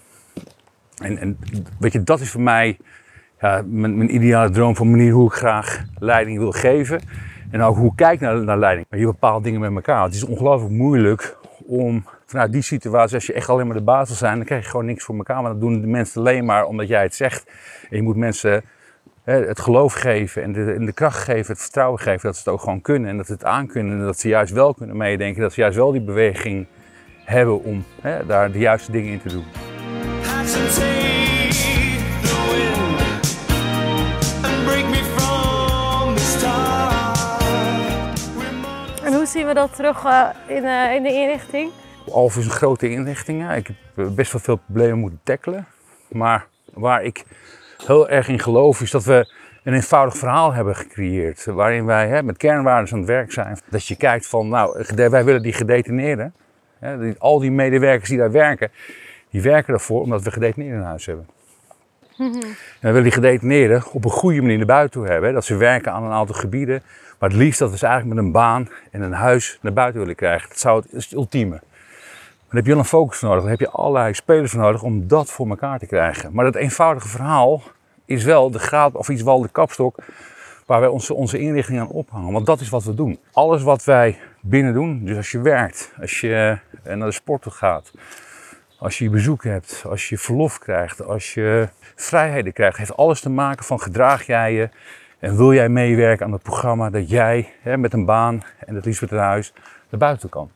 En, 1.02 1.18
en 1.18 1.38
weet 1.78 1.92
je, 1.92 2.02
dat 2.02 2.20
is 2.20 2.30
voor 2.30 2.40
mij 2.40 2.78
ja, 3.40 3.62
mijn, 3.66 3.96
mijn 3.96 4.14
ideale 4.14 4.50
droom 4.50 4.76
van 4.76 4.90
manier 4.90 5.12
hoe 5.12 5.26
ik 5.26 5.36
graag 5.36 5.84
leiding 5.98 6.38
wil 6.38 6.52
geven. 6.52 7.00
En 7.50 7.62
ook 7.62 7.76
hoe 7.76 7.90
ik 7.90 7.96
kijk 7.96 8.20
naar, 8.20 8.44
naar 8.44 8.58
leiding. 8.58 8.86
Maar 8.90 8.98
je 8.98 9.06
bepaalt 9.06 9.44
dingen 9.44 9.60
met 9.60 9.74
elkaar. 9.74 10.04
Het 10.04 10.14
is 10.14 10.24
ongelooflijk 10.24 10.72
moeilijk 10.72 11.36
om 11.66 12.04
vanuit 12.26 12.52
die 12.52 12.62
situatie, 12.62 13.14
als 13.14 13.26
je 13.26 13.32
echt 13.32 13.48
alleen 13.48 13.66
maar 13.66 13.76
de 13.76 13.82
baas 13.82 14.08
wil 14.08 14.16
zijn, 14.16 14.36
dan 14.36 14.44
krijg 14.44 14.64
je 14.64 14.70
gewoon 14.70 14.86
niks 14.86 15.04
voor 15.04 15.16
elkaar. 15.16 15.42
Want 15.42 15.46
dan 15.46 15.70
doen 15.70 15.80
de 15.80 15.86
mensen 15.86 16.20
alleen 16.20 16.44
maar 16.44 16.64
omdat 16.64 16.88
jij 16.88 17.02
het 17.02 17.14
zegt. 17.14 17.50
En 17.90 17.96
je 17.96 18.02
moet 18.02 18.16
mensen 18.16 18.64
het 19.24 19.60
geloof 19.60 19.92
geven 19.92 20.42
en 20.42 20.52
de, 20.52 20.72
en 20.72 20.86
de 20.86 20.92
kracht 20.92 21.18
geven, 21.18 21.52
het 21.52 21.62
vertrouwen 21.62 22.00
geven 22.00 22.22
dat 22.22 22.34
ze 22.36 22.42
het 22.44 22.48
ook 22.48 22.60
gewoon 22.60 22.80
kunnen. 22.80 23.10
En 23.10 23.16
dat 23.16 23.26
ze 23.26 23.32
het 23.32 23.44
aankunnen 23.44 23.98
en 23.98 24.04
dat 24.04 24.18
ze 24.18 24.28
juist 24.28 24.52
wel 24.52 24.74
kunnen 24.74 24.96
meedenken. 24.96 25.42
Dat 25.42 25.52
ze 25.52 25.60
juist 25.60 25.76
wel 25.76 25.92
die 25.92 26.00
beweging 26.00 26.66
hebben 27.24 27.62
om 27.62 27.84
hè, 28.00 28.26
daar 28.26 28.52
de 28.52 28.58
juiste 28.58 28.92
dingen 28.92 29.12
in 29.12 29.20
te 29.20 29.28
doen. 29.28 29.44
En 39.04 39.14
hoe 39.14 39.26
zien 39.26 39.46
we 39.46 39.54
dat 39.54 39.76
terug 39.76 40.04
eh, 40.04 40.28
in, 40.46 40.64
eh, 40.64 40.94
in 40.94 41.02
de 41.02 41.12
inrichting? 41.12 41.70
Alf 42.10 42.36
is 42.36 42.44
een 42.44 42.50
grote 42.50 42.90
inrichting. 42.90 43.40
ja. 43.40 43.54
Ik 43.54 43.66
heb 43.66 44.06
eh, 44.06 44.14
best 44.14 44.32
wel 44.32 44.40
veel 44.40 44.56
problemen 44.56 44.98
moeten 44.98 45.20
tackelen. 45.22 45.66
Maar 46.08 46.46
waar 46.72 47.02
ik 47.02 47.24
heel 47.86 48.08
erg 48.08 48.28
in 48.28 48.38
geloof 48.38 48.80
is 48.80 48.90
dat 48.90 49.04
we 49.04 49.32
een 49.62 49.74
eenvoudig 49.74 50.16
verhaal 50.16 50.52
hebben 50.52 50.76
gecreëerd. 50.76 51.44
Waarin 51.44 51.84
wij 51.84 52.08
hè, 52.08 52.22
met 52.22 52.36
kernwaarden 52.36 52.92
aan 52.92 52.98
het 52.98 53.08
werk 53.08 53.32
zijn. 53.32 53.58
Dat 53.70 53.86
je 53.86 53.96
kijkt 53.96 54.26
van, 54.26 54.48
nou, 54.48 54.84
wij 54.94 55.24
willen 55.24 55.42
die 55.42 55.52
gedetineerden. 55.52 56.34
Hè, 56.78 56.98
die- 56.98 57.14
al 57.18 57.38
die 57.38 57.50
medewerkers 57.50 58.08
die 58.08 58.18
daar 58.18 58.30
werken, 58.32 58.70
die 59.30 59.42
werken 59.42 59.74
ervoor 59.74 60.00
omdat 60.00 60.22
we 60.22 60.30
gedetineerden 60.30 60.78
in 60.78 60.84
huis 60.86 61.06
hebben. 61.06 61.26
En 62.18 62.30
we 62.80 62.88
willen 62.88 63.02
die 63.02 63.12
gedetineerden 63.12 63.82
op 63.92 64.04
een 64.04 64.10
goede 64.10 64.40
manier 64.40 64.56
naar 64.56 64.66
buiten 64.66 64.90
toe 65.00 65.08
hebben. 65.10 65.28
hè. 65.28 65.34
Dat 65.34 65.44
ze 65.44 65.56
werken 65.56 65.92
aan 65.92 66.02
een 66.04 66.10
aantal 66.12 66.34
gebieden. 66.34 66.82
Maar 67.18 67.28
het 67.28 67.38
liefst 67.38 67.58
dat 67.58 67.70
we 67.70 67.76
ze 67.78 67.86
eigenlijk 67.86 68.16
met 68.16 68.24
een 68.24 68.32
baan 68.32 68.68
en 68.90 69.02
een 69.02 69.12
huis 69.12 69.58
naar 69.62 69.72
buiten 69.72 70.00
willen 70.00 70.14
krijgen. 70.14 70.48
Dat, 70.48 70.58
zou 70.58 70.80
het, 70.80 70.90
dat 70.90 71.00
is 71.00 71.04
het 71.04 71.14
ultieme. 71.14 71.60
Dan 72.48 72.56
heb 72.56 72.64
je 72.64 72.70
wel 72.70 72.78
een 72.78 72.84
focus 72.84 73.20
nodig. 73.20 73.40
Dan 73.40 73.50
heb 73.50 73.60
je 73.60 73.70
allerlei 73.70 74.14
spelers 74.14 74.50
voor 74.50 74.60
nodig 74.60 74.82
om 74.82 75.08
dat 75.08 75.30
voor 75.30 75.48
elkaar 75.48 75.78
te 75.78 75.86
krijgen. 75.86 76.30
Maar 76.32 76.44
dat 76.44 76.54
eenvoudige 76.54 77.08
verhaal 77.08 77.62
is 78.04 78.24
wel 78.24 78.50
de 78.50 78.58
graad, 78.58 78.94
of 78.94 79.08
iets 79.08 79.22
wel 79.22 79.40
de 79.40 79.48
kapstok, 79.48 79.96
waar 80.66 80.80
wij 80.80 80.88
onze, 80.88 81.14
onze 81.14 81.38
inrichting 81.38 81.80
aan 81.80 81.88
ophangen. 81.88 82.32
Want 82.32 82.46
dat 82.46 82.60
is 82.60 82.68
wat 82.68 82.84
we 82.84 82.94
doen. 82.94 83.18
Alles 83.32 83.62
wat 83.62 83.84
wij 83.84 84.18
binnen 84.40 84.72
doen, 84.72 85.04
dus 85.04 85.16
als 85.16 85.30
je 85.30 85.40
werkt, 85.40 85.92
als 86.00 86.20
je 86.20 86.58
eh, 86.82 86.94
naar 86.94 87.08
de 87.08 87.14
sport 87.14 87.46
gaat, 87.48 87.92
Als 88.78 88.98
je 88.98 89.10
bezoek 89.10 89.44
hebt, 89.44 89.84
als 89.88 90.08
je 90.08 90.18
verlof 90.18 90.58
krijgt, 90.58 91.04
als 91.06 91.34
je 91.34 91.68
vrijheden 91.94 92.52
krijgt, 92.52 92.76
heeft 92.76 92.96
alles 92.96 93.20
te 93.20 93.30
maken 93.30 93.64
van 93.64 93.80
gedraag 93.80 94.26
jij 94.26 94.52
je 94.52 94.68
en 95.18 95.36
wil 95.36 95.52
jij 95.52 95.68
meewerken 95.68 96.26
aan 96.26 96.32
het 96.32 96.42
programma 96.42 96.90
dat 96.90 97.08
jij 97.08 97.52
hè, 97.60 97.76
met 97.76 97.92
een 97.92 98.04
baan 98.04 98.42
en 98.66 98.74
het 98.74 98.84
liefst 98.84 99.00
met 99.00 99.10
een 99.10 99.18
huis 99.18 99.52
naar 99.90 100.00
buiten 100.00 100.28
kan. 100.28 100.50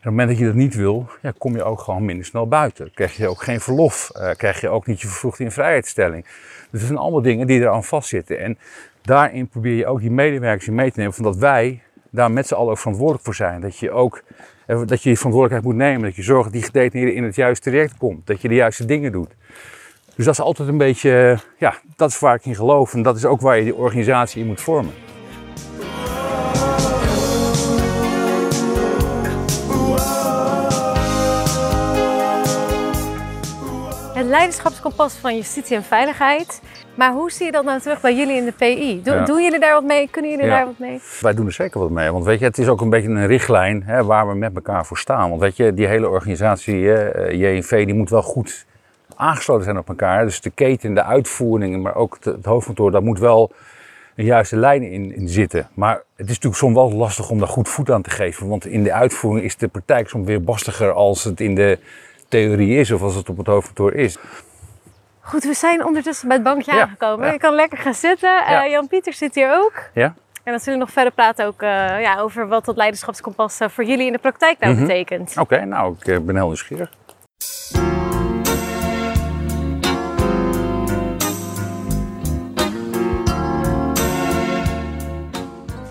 Op 0.00 0.06
het 0.06 0.14
moment 0.14 0.28
dat 0.28 0.38
je 0.38 0.44
dat 0.44 0.54
niet 0.54 0.74
wil, 0.74 1.06
ja, 1.22 1.32
kom 1.38 1.56
je 1.56 1.62
ook 1.62 1.80
gewoon 1.80 2.04
minder 2.04 2.24
snel 2.24 2.48
buiten. 2.48 2.90
Krijg 2.94 3.16
je 3.16 3.28
ook 3.28 3.42
geen 3.42 3.60
verlof, 3.60 4.10
eh, 4.10 4.30
krijg 4.36 4.60
je 4.60 4.68
ook 4.68 4.86
niet 4.86 5.00
je 5.00 5.06
vervroegde 5.06 5.44
invrijheidstelling. 5.44 6.24
Dus 6.70 6.80
dat 6.80 6.80
zijn 6.80 6.98
allemaal 6.98 7.22
dingen 7.22 7.46
die 7.46 7.60
eraan 7.60 7.84
vastzitten. 7.84 8.38
En 8.38 8.58
daarin 9.02 9.48
probeer 9.48 9.74
je 9.74 9.86
ook 9.86 10.00
die 10.00 10.10
medewerkers 10.10 10.66
in 10.66 10.74
mee 10.74 10.90
te 10.90 10.98
nemen, 10.98 11.14
van 11.14 11.24
dat 11.24 11.36
wij 11.36 11.82
daar 12.10 12.30
met 12.30 12.46
z'n 12.46 12.54
allen 12.54 12.70
ook 12.70 12.78
verantwoordelijk 12.78 13.24
voor 13.24 13.34
zijn. 13.34 13.60
Dat 13.60 13.78
je 13.78 13.90
ook 13.90 14.22
eh, 14.66 14.82
dat 14.86 15.02
je 15.02 15.08
je 15.08 15.16
verantwoordelijkheid 15.16 15.64
moet 15.64 15.84
nemen, 15.86 16.02
dat 16.02 16.16
je 16.16 16.22
zorgt 16.22 16.44
dat 16.44 16.52
die 16.52 16.62
gedetineerde 16.62 17.14
in 17.14 17.24
het 17.24 17.34
juiste 17.34 17.70
traject 17.70 17.96
komt, 17.96 18.26
dat 18.26 18.40
je 18.40 18.48
de 18.48 18.54
juiste 18.54 18.84
dingen 18.84 19.12
doet. 19.12 19.30
Dus 20.16 20.24
dat 20.24 20.34
is 20.34 20.40
altijd 20.40 20.68
een 20.68 20.78
beetje, 20.78 21.10
eh, 21.10 21.38
ja, 21.58 21.74
dat 21.96 22.10
is 22.10 22.18
waar 22.18 22.34
ik 22.34 22.44
in 22.44 22.54
geloof 22.54 22.94
en 22.94 23.02
dat 23.02 23.16
is 23.16 23.24
ook 23.24 23.40
waar 23.40 23.56
je 23.56 23.64
die 23.64 23.74
organisatie 23.74 24.40
in 24.40 24.46
moet 24.46 24.60
vormen. 24.60 24.92
Het 34.20 34.28
leiderschapskompas 34.28 35.14
van 35.14 35.36
justitie 35.36 35.76
en 35.76 35.82
veiligheid. 35.82 36.60
Maar 36.94 37.12
hoe 37.12 37.30
zie 37.30 37.46
je 37.46 37.52
dat 37.52 37.64
nou 37.64 37.80
terug 37.80 38.00
bij 38.00 38.14
jullie 38.16 38.36
in 38.36 38.44
de 38.44 38.52
PI? 38.52 39.02
Doen, 39.02 39.14
Ja. 39.14 39.24
doen 39.24 39.42
jullie 39.42 39.60
daar 39.60 39.72
wat 39.72 39.84
mee? 39.84 40.08
Kunnen 40.10 40.30
jullie 40.30 40.46
Ja. 40.46 40.56
daar 40.56 40.64
wat 40.66 40.78
mee? 40.78 41.00
Wij 41.20 41.34
doen 41.34 41.46
er 41.46 41.52
zeker 41.52 41.80
wat 41.80 41.90
mee, 41.90 42.10
want 42.10 42.24
weet 42.24 42.38
je, 42.38 42.44
het 42.44 42.58
is 42.58 42.68
ook 42.68 42.80
een 42.80 42.90
beetje 42.90 43.08
een 43.08 43.26
richtlijn 43.26 43.82
hè, 43.82 44.04
waar 44.04 44.28
we 44.28 44.34
met 44.34 44.54
elkaar 44.54 44.86
voor 44.86 44.98
staan. 44.98 45.28
Want 45.28 45.40
weet 45.40 45.56
je, 45.56 45.74
die 45.74 45.86
hele 45.86 46.08
organisatie, 46.08 46.92
eh, 46.92 47.32
JNV, 47.40 47.84
die 47.84 47.94
moet 47.94 48.10
wel 48.10 48.22
goed 48.22 48.66
aangesloten 49.16 49.64
zijn 49.64 49.78
op 49.78 49.88
elkaar. 49.88 50.24
Dus 50.24 50.40
de 50.40 50.50
keten, 50.50 50.94
de 50.94 51.04
uitvoering, 51.04 51.82
maar 51.82 51.94
ook 51.94 52.14
het, 52.14 52.24
het 52.24 52.44
hoofdkantoor, 52.44 52.90
daar 52.90 53.02
moet 53.02 53.18
wel 53.18 53.52
een 54.16 54.24
juiste 54.24 54.56
lijn 54.56 54.82
in, 54.82 55.14
in 55.14 55.28
zitten. 55.28 55.68
Maar 55.74 55.94
het 55.94 56.28
is 56.28 56.34
natuurlijk 56.34 56.56
soms 56.56 56.74
wel 56.74 56.92
lastig 56.92 57.30
om 57.30 57.38
daar 57.38 57.48
goed 57.48 57.68
voet 57.68 57.90
aan 57.90 58.02
te 58.02 58.10
geven, 58.10 58.48
want 58.48 58.66
in 58.66 58.82
de 58.82 58.92
uitvoering 58.92 59.44
is 59.44 59.56
de 59.56 59.68
praktijk 59.68 60.08
soms 60.08 60.26
weer 60.26 60.42
bastiger 60.42 60.92
als 60.92 61.24
het 61.24 61.40
in 61.40 61.54
de 61.54 61.78
theorie 62.30 62.78
is 62.78 62.90
of 62.90 63.02
als 63.02 63.14
het 63.14 63.28
op 63.28 63.36
het 63.36 63.46
hoofdkantoor 63.46 63.92
is. 63.94 64.16
Goed, 65.20 65.44
we 65.44 65.54
zijn 65.54 65.84
ondertussen 65.84 66.28
bij 66.28 66.36
het 66.36 66.46
bankje 66.46 66.74
Ja, 66.74 66.80
aangekomen. 66.82 67.26
ja. 67.26 67.32
Je 67.32 67.38
kan 67.38 67.54
lekker 67.54 67.78
gaan 67.78 67.94
zitten. 67.94 68.28
Ja. 68.30 68.64
Eh, 68.64 68.70
Jan 68.70 68.86
Pieter 68.88 69.12
zit 69.12 69.34
hier 69.34 69.54
ook. 69.54 69.72
Ja? 69.94 70.14
En 70.44 70.52
dan 70.52 70.60
zullen 70.60 70.78
we 70.78 70.84
nog 70.84 70.94
verder 70.94 71.12
praten 71.12 71.46
ook, 71.46 71.62
eh, 71.62 72.00
ja, 72.00 72.18
over 72.20 72.48
wat 72.48 72.64
dat 72.64 72.76
leiderschapskompas 72.76 73.60
eh, 73.60 73.68
voor 73.68 73.84
jullie 73.84 74.06
in 74.06 74.12
de 74.12 74.18
praktijk 74.18 74.58
nou 74.58 74.72
Mhm. 74.74 74.82
betekent. 74.86 75.34
Oké, 75.38 75.64
nou, 75.64 75.94
ik 76.02 76.26
ben 76.26 76.36
heel 76.36 76.46
nieuwsgierig. 76.46 76.90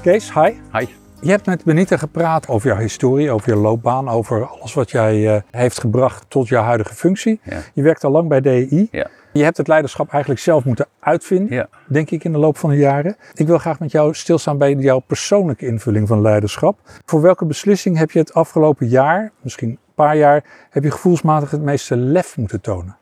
Kees, 0.04 0.32
hi. 0.34 0.60
Hi. 0.72 0.86
Je 1.22 1.30
hebt 1.30 1.46
met 1.46 1.64
Benita 1.64 1.98
gepraat 1.98 2.48
over 2.48 2.68
jouw 2.70 2.78
historie, 2.78 3.32
over 3.32 3.50
je 3.50 3.56
loopbaan, 3.56 4.10
over 4.10 4.48
alles 4.48 4.74
wat 4.74 4.92
jij 4.92 5.36
eh, 5.36 5.42
heeft 5.52 5.80
gebracht 5.80 6.26
tot 6.28 6.48
jouw 6.48 6.64
huidige 6.64 6.94
functie. 6.96 7.40
Ja. 7.44 7.58
Je 7.74 7.82
werkt 7.82 8.04
al 8.04 8.12
lang 8.12 8.28
bij 8.30 8.42
DEI. 8.42 8.88
Ja. 8.92 9.08
Je 9.34 9.44
hebt 9.44 9.58
het 9.58 9.68
leiderschap 9.68 10.10
eigenlijk 10.12 10.42
zelf 10.42 10.66
moeten 10.66 10.88
uitvinden, 11.00 11.56
Ja. 11.56 11.68
denk 11.88 12.10
ik, 12.12 12.24
in 12.24 12.32
de 12.32 12.38
loop 12.38 12.58
van 12.58 12.70
de 12.70 12.76
jaren. 12.78 13.16
Ik 13.34 13.48
wil 13.48 13.58
graag 13.58 13.80
met 13.80 13.92
jou 13.92 14.14
stilstaan 14.14 14.58
bij 14.58 14.74
jouw 14.74 15.00
persoonlijke 15.00 15.66
invulling 15.66 16.08
van 16.08 16.22
leiderschap. 16.22 16.80
Voor 17.06 17.22
welke 17.22 17.46
beslissing 17.46 17.98
heb 17.98 18.12
je 18.12 18.20
het 18.20 18.34
afgelopen 18.34 18.88
jaar, 18.88 19.32
misschien 19.42 19.70
een 19.70 19.80
paar 19.96 20.18
jaar, 20.18 20.44
heb 20.70 20.84
je 20.84 20.92
gevoelsmatig 20.92 21.52
het 21.52 21.62
meeste 21.62 21.96
lef 21.96 22.38
moeten 22.38 22.62
tonen? 22.62 22.98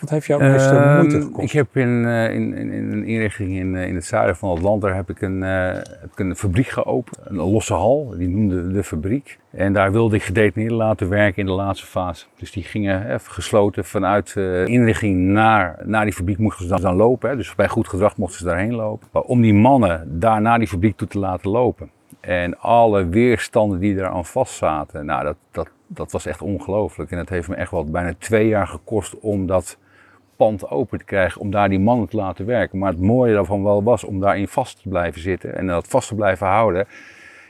Wat 0.00 0.10
heeft 0.10 0.26
jou 0.26 0.42
meeste 0.42 0.74
Ehm, 0.74 0.96
moeite 0.96 1.20
gekost? 1.20 1.46
Ik 1.46 1.52
heb 1.52 1.76
in, 1.76 2.04
eh, 2.04 2.34
in, 2.34 2.54
in, 2.54 2.70
in 2.72 2.92
een 2.92 3.04
inrichting 3.04 3.50
in, 3.50 3.76
eh, 3.76 3.86
in 3.86 3.94
het 3.94 4.04
zuiden 4.04 4.36
van 4.36 4.50
het 4.50 4.62
land, 4.62 4.82
daar 4.82 4.94
heb 4.94 5.10
ik 5.10 5.20
een, 5.20 5.42
eh, 5.42 5.72
heb 5.74 6.10
ik 6.12 6.18
een 6.18 6.36
fabriek 6.36 6.68
geopend. 6.68 7.18
Een 7.24 7.36
losse 7.36 7.74
hal, 7.74 8.14
die 8.16 8.28
noemde 8.28 8.72
de 8.72 8.84
fabriek. 8.84 9.38
En 9.50 9.72
daar 9.72 9.92
wilde 9.92 10.16
ik 10.16 10.22
gedetineerden 10.22 10.76
laten 10.76 11.08
werken 11.08 11.40
in 11.40 11.46
de 11.46 11.52
laatste 11.52 11.86
fase. 11.86 12.26
Dus 12.36 12.52
die 12.52 12.62
gingen 12.62 13.20
gesloten 13.20 13.84
vanuit 13.84 14.34
de 14.34 14.64
inrichting 14.66 15.16
naar, 15.16 15.78
naar 15.84 16.04
die 16.04 16.14
fabriek 16.14 16.38
mochten 16.38 16.68
ze 16.68 16.80
dan, 16.80 16.96
lopen. 16.96 17.30
Hè. 17.30 17.36
Dus 17.36 17.54
bij 17.54 17.68
goed 17.68 17.88
gedrag 17.88 18.16
mochten 18.16 18.38
ze 18.38 18.44
daarheen 18.44 18.74
lopen. 18.74 19.08
Maar 19.12 19.22
om 19.22 19.40
die 19.40 19.54
mannen 19.54 20.20
daar 20.20 20.40
naar 20.40 20.58
die 20.58 20.68
fabriek 20.68 20.96
toe 20.96 21.08
te 21.08 21.18
laten 21.18 21.50
lopen. 21.50 21.90
En 22.20 22.58
alle 22.58 23.08
weerstanden 23.08 23.78
die 23.78 23.96
eraan 23.96 24.24
vastzaten, 24.24 25.06
nou 25.06 25.24
dat, 25.24 25.36
dat, 25.50 25.68
dat 25.86 26.12
was 26.12 26.26
echt 26.26 26.42
ongelooflijk. 26.42 27.10
En 27.10 27.18
het 27.18 27.28
heeft 27.28 27.48
me 27.48 27.54
echt 27.54 27.70
wel 27.70 27.84
bijna 27.84 28.12
twee 28.18 28.48
jaar 28.48 28.66
gekost 28.66 29.18
om 29.18 29.46
dat 29.46 29.78
pand 30.40 30.70
open 30.70 30.98
te 30.98 31.04
krijgen 31.04 31.40
om 31.40 31.50
daar 31.50 31.68
die 31.68 31.78
mannen 31.78 32.08
te 32.08 32.16
laten 32.16 32.46
werken. 32.46 32.78
Maar 32.78 32.90
het 32.90 33.00
mooie 33.00 33.34
daarvan 33.34 33.62
wel 33.62 33.82
was 33.82 34.04
om 34.04 34.20
daarin 34.20 34.48
vast 34.48 34.82
te 34.82 34.88
blijven 34.88 35.20
zitten 35.20 35.56
en 35.56 35.66
dat 35.66 35.88
vast 35.88 36.08
te 36.08 36.14
blijven 36.14 36.46
houden. 36.46 36.86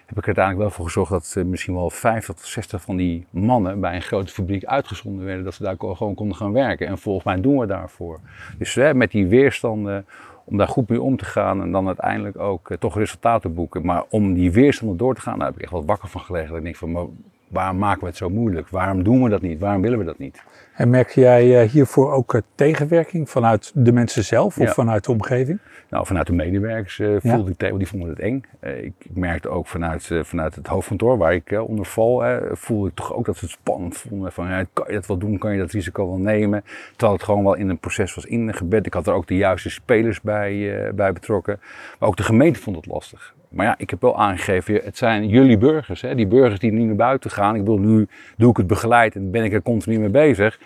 Heb 0.07 0.19
ik 0.19 0.23
er 0.23 0.37
uiteindelijk 0.37 0.59
wel 0.59 0.71
voor 0.71 0.85
gezorgd 0.85 1.11
dat 1.11 1.35
eh, 1.37 1.45
misschien 1.45 1.75
wel 1.75 1.91
50 1.91 2.35
tot 2.35 2.45
60 2.45 2.83
van 2.83 2.97
die 2.97 3.27
mannen 3.31 3.81
bij 3.81 3.95
een 3.95 4.03
grote 4.03 4.33
fabriek 4.33 4.65
uitgezonden 4.65 5.25
werden. 5.25 5.45
Dat 5.45 5.55
ze 5.55 5.63
daar 5.63 5.77
gewoon 5.79 6.15
konden 6.15 6.37
gaan 6.37 6.53
werken. 6.53 6.87
En 6.87 6.99
volgens 6.99 7.25
mij 7.25 7.41
doen 7.41 7.59
we 7.59 7.67
daarvoor. 7.67 8.21
Dus 8.59 8.75
met 8.75 9.11
die 9.11 9.27
weerstanden, 9.27 10.07
om 10.45 10.57
daar 10.57 10.69
goed 10.69 10.89
mee 10.89 11.03
om 11.03 11.17
te 11.17 11.25
gaan 11.25 11.63
en 11.63 11.73
dan 11.73 11.87
uiteindelijk 11.87 12.39
ook 12.39 12.71
eh, 12.71 12.79
toch 12.79 12.97
resultaten 12.97 13.55
boeken. 13.55 13.85
Maar 13.85 14.05
om 14.09 14.35
die 14.35 14.53
weerstanden 14.53 14.97
door 14.97 15.15
te 15.15 15.21
gaan, 15.21 15.39
daar 15.39 15.47
heb 15.47 15.57
ik 15.57 15.63
echt 15.63 15.73
wat 15.73 15.85
wakker 15.85 16.09
van 16.09 16.21
gelegen. 16.21 16.49
Dat 16.49 16.59
ik 16.59 16.65
denk 16.65 16.77
van, 16.77 17.17
waarom 17.51 17.79
maken 17.79 18.01
we 18.01 18.07
het 18.07 18.17
zo 18.17 18.31
moeilijk? 18.31 18.69
Waarom 18.69 19.03
doen 19.03 19.23
we 19.23 19.29
dat 19.29 19.43
niet? 19.43 19.61
Waarom 19.61 19.83
willen 19.83 19.99
we 19.99 20.05
dat 20.05 20.19
niet? 20.19 20.43
En 20.75 20.91
merk 20.91 21.11
jij 21.11 21.61
eh, 21.63 21.69
hiervoor 21.71 22.13
ook 22.13 22.35
eh, 22.35 22.41
tegenwerking 22.55 23.31
vanuit 23.31 23.73
de 23.75 23.93
mensen 23.93 24.25
zelf 24.25 24.59
of 24.59 24.67
Ja. 24.67 24.73
vanuit 24.73 25.05
de 25.05 25.11
omgeving? 25.11 25.59
Nou, 25.91 26.07
vanuit 26.07 26.27
de 26.27 26.33
medewerkers 26.33 26.99
eh, 26.99 27.21
Ja. 27.21 27.35
voelde 27.35 27.51
ik 27.51 27.57
tegen, 27.57 27.79
die 27.79 27.87
vonden 27.87 28.09
het 28.09 28.19
eng. 28.19 28.43
Ik, 28.61 28.93
ik 28.99 29.17
merkte 29.17 29.49
ook 29.49 29.67
vanuit, 29.67 30.11
vanuit 30.23 30.55
het 30.55 30.67
hoofdkantoor 30.67 31.19
waar 31.19 31.35
ik 31.35 31.63
onder 31.67 31.85
val, 31.87 32.23
voelde 32.53 32.89
ik 32.89 32.95
toch 32.95 33.15
ook 33.15 33.25
dat 33.27 33.37
ze 33.37 33.45
het 33.45 33.55
spannend 33.55 33.97
vonden. 33.97 34.33
Van, 34.33 34.49
ja, 34.49 34.65
kan 34.73 34.85
je 34.89 34.93
dat 34.95 35.07
wel 35.07 35.19
doen? 35.19 35.39
Kan 35.39 35.53
je 35.53 35.59
dat 35.59 35.71
risico 35.71 36.07
wel 36.09 36.19
nemen? 36.19 36.65
Terwijl 36.91 37.13
het 37.13 37.23
gewoon 37.23 37.45
wel 37.45 37.55
in 37.55 37.69
een 37.69 37.79
proces 37.79 38.15
was 38.15 38.25
ingebed. 38.25 38.87
Ik 38.87 38.95
had 38.95 39.07
er 39.07 39.13
ook 39.15 39.27
de 39.27 39.37
juiste 39.37 39.71
spelers 39.71 40.21
bij, 40.21 40.91
bij 40.95 41.13
betrokken. 41.13 41.61
Maar 41.99 42.09
ook 42.09 42.17
de 42.17 42.23
gemeente 42.23 42.61
vond 42.61 42.77
het 42.77 42.87
lastig. 42.87 43.35
Maar 43.51 43.67
ja, 43.67 43.75
ik 43.79 43.91
heb 43.91 44.01
wel 44.01 44.19
aangegeven, 44.19 44.81
het 44.85 44.97
zijn 44.97 45.29
jullie 45.29 45.59
burgers. 45.59 46.01
Hè? 46.01 46.15
Die 46.15 46.27
burgers 46.27 46.61
die 46.61 46.73
nu 46.73 46.83
naar 46.83 46.97
buiten 46.97 47.31
gaan. 47.31 47.55
Ik 47.55 47.65
bedoel, 47.65 47.79
nu 47.79 48.09
doe 48.37 48.51
ik 48.51 48.57
het 48.57 48.67
begeleid 48.67 49.15
en 49.15 49.31
ben 49.31 49.45
ik 49.45 49.53
er 49.53 49.63
continu 49.63 49.99
mee 49.99 50.09
bezig. 50.09 50.61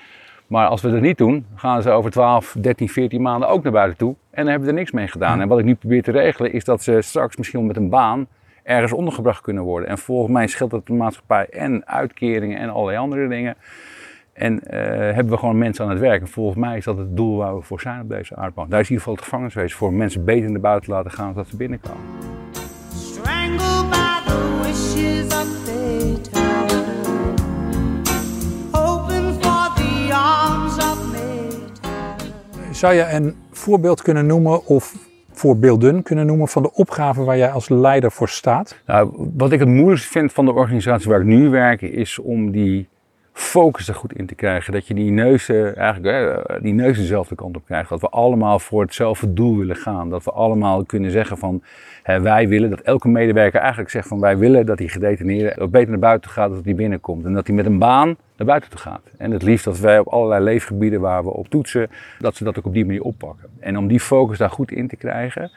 Maar 0.46 0.66
als 0.66 0.82
we 0.82 0.90
dat 0.90 1.00
niet 1.00 1.18
doen, 1.18 1.46
gaan 1.54 1.82
ze 1.82 1.90
over 1.90 2.10
12, 2.10 2.56
13, 2.60 2.88
14 2.88 3.22
maanden 3.22 3.48
ook 3.48 3.62
naar 3.62 3.72
buiten 3.72 3.98
toe. 3.98 4.14
En 4.30 4.42
dan 4.42 4.46
hebben 4.46 4.64
we 4.64 4.74
er 4.74 4.78
niks 4.78 4.90
mee 4.90 5.08
gedaan. 5.08 5.40
En 5.40 5.48
wat 5.48 5.58
ik 5.58 5.64
nu 5.64 5.74
probeer 5.74 6.02
te 6.02 6.10
regelen, 6.10 6.52
is 6.52 6.64
dat 6.64 6.82
ze 6.82 7.00
straks 7.02 7.36
misschien 7.36 7.66
met 7.66 7.76
een 7.76 7.88
baan 7.88 8.26
ergens 8.62 8.92
ondergebracht 8.92 9.40
kunnen 9.40 9.62
worden. 9.62 9.88
En 9.88 9.98
volgens 9.98 10.32
mij 10.32 10.46
scheelt 10.46 10.70
dat 10.70 10.86
de 10.86 10.92
maatschappij 10.92 11.46
en 11.50 11.86
uitkeringen 11.86 12.58
en 12.58 12.68
allerlei 12.68 12.98
andere 12.98 13.28
dingen. 13.28 13.56
En 14.32 14.60
eh, 14.60 14.78
hebben 15.14 15.32
we 15.32 15.38
gewoon 15.38 15.58
mensen 15.58 15.84
aan 15.84 15.90
het 15.90 16.00
werk. 16.00 16.20
En 16.20 16.28
volgens 16.28 16.56
mij 16.56 16.76
is 16.76 16.84
dat 16.84 16.98
het 16.98 17.16
doel 17.16 17.36
waar 17.36 17.56
we 17.56 17.62
voor 17.62 17.80
zijn 17.80 18.00
op 18.00 18.08
deze 18.08 18.36
aardbaan. 18.36 18.68
Daar 18.68 18.80
is 18.80 18.88
in 18.88 18.92
ieder 18.92 19.04
geval 19.04 19.14
het 19.14 19.24
gevangeniswezen 19.24 19.78
voor 19.78 19.92
mensen 19.92 20.24
beter 20.24 20.50
naar 20.50 20.60
buiten 20.60 20.88
te 20.88 20.94
laten 20.96 21.10
gaan 21.10 21.26
dan 21.26 21.34
dat 21.34 21.46
ze 21.46 21.56
binnenkomen. 21.56 22.02
Zou 32.84 32.96
je 32.96 33.10
een 33.10 33.34
voorbeeld 33.50 34.02
kunnen 34.02 34.26
noemen 34.26 34.66
of 34.66 34.94
voorbeelden 35.32 36.02
kunnen 36.02 36.26
noemen 36.26 36.48
van 36.48 36.62
de 36.62 36.72
opgave 36.72 37.24
waar 37.24 37.36
jij 37.36 37.50
als 37.50 37.68
leider 37.68 38.12
voor 38.12 38.28
staat? 38.28 38.76
Nou, 38.86 39.30
wat 39.36 39.52
ik 39.52 39.58
het 39.58 39.68
moeilijkste 39.68 40.08
vind 40.08 40.32
van 40.32 40.44
de 40.44 40.52
organisatie 40.52 41.10
waar 41.10 41.20
ik 41.20 41.26
nu 41.26 41.48
werk, 41.48 41.82
is 41.82 42.18
om 42.18 42.50
die 42.50 42.88
focus 43.36 43.88
er 43.88 43.94
goed 43.94 44.12
in 44.12 44.26
te 44.26 44.34
krijgen. 44.34 44.72
Dat 44.72 44.86
je 44.86 44.94
die 44.94 45.10
neuzen, 45.10 45.76
eigenlijk, 45.76 46.62
die 46.62 46.72
neuzen 46.72 47.02
dezelfde 47.02 47.34
kant 47.34 47.56
op 47.56 47.64
krijgt. 47.64 47.88
Dat 47.88 48.00
we 48.00 48.08
allemaal 48.08 48.58
voor 48.58 48.82
hetzelfde 48.82 49.32
doel 49.32 49.56
willen 49.56 49.76
gaan. 49.76 50.10
Dat 50.10 50.24
we 50.24 50.30
allemaal 50.30 50.84
kunnen 50.84 51.10
zeggen 51.10 51.38
van 51.38 51.62
hè, 52.02 52.20
wij 52.20 52.48
willen, 52.48 52.70
dat 52.70 52.80
elke 52.80 53.08
medewerker 53.08 53.60
eigenlijk 53.60 53.90
zegt 53.90 54.08
van 54.08 54.20
wij 54.20 54.38
willen 54.38 54.66
dat 54.66 54.78
die 54.78 54.88
gedetineerde 54.88 55.68
beter 55.68 55.90
naar 55.90 55.98
buiten 55.98 56.30
gaat 56.30 56.46
dan 56.46 56.56
dat 56.56 56.64
hij 56.64 56.74
binnenkomt. 56.74 57.24
En 57.24 57.32
dat 57.32 57.46
hij 57.46 57.56
met 57.56 57.66
een 57.66 57.78
baan 57.78 58.16
naar 58.36 58.46
buiten 58.46 58.78
gaat. 58.78 59.02
En 59.18 59.30
het 59.30 59.42
liefst 59.42 59.64
dat 59.64 59.78
wij 59.78 59.98
op 59.98 60.06
allerlei 60.06 60.44
leefgebieden 60.44 61.00
waar 61.00 61.24
we 61.24 61.30
op 61.30 61.48
toetsen, 61.48 61.90
dat 62.18 62.36
ze 62.36 62.44
dat 62.44 62.58
ook 62.58 62.66
op 62.66 62.72
die 62.72 62.86
manier 62.86 63.02
oppakken. 63.02 63.48
En 63.60 63.78
om 63.78 63.86
die 63.86 64.00
focus 64.00 64.38
daar 64.38 64.50
goed 64.50 64.70
in 64.70 64.88
te 64.88 64.96
krijgen, 64.96 65.50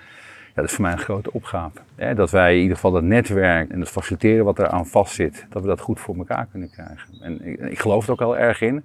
ja, 0.58 0.64
dat 0.64 0.72
is 0.72 0.74
voor 0.74 0.82
mij 0.86 0.92
een 0.92 1.00
grote 1.00 1.34
opgave. 1.34 1.78
Dat 2.16 2.32
wij 2.32 2.56
in 2.56 2.62
ieder 2.62 2.76
geval 2.76 2.92
dat 2.92 3.04
netwerk 3.04 3.70
en 3.70 3.80
het 3.80 3.90
faciliteren 3.90 4.46
wat 4.46 4.60
er 4.60 4.68
aan 4.68 4.86
vastzit, 4.88 5.46
dat 5.50 5.62
we 5.62 5.68
dat 5.68 5.80
goed 5.80 6.00
voor 6.00 6.16
elkaar 6.18 6.48
kunnen 6.52 6.70
krijgen. 6.70 7.10
En 7.22 7.46
ik, 7.46 7.60
ik 7.60 7.80
geloof 7.80 8.06
er 8.06 8.12
ook 8.12 8.20
heel 8.20 8.38
erg 8.38 8.62
in. 8.62 8.84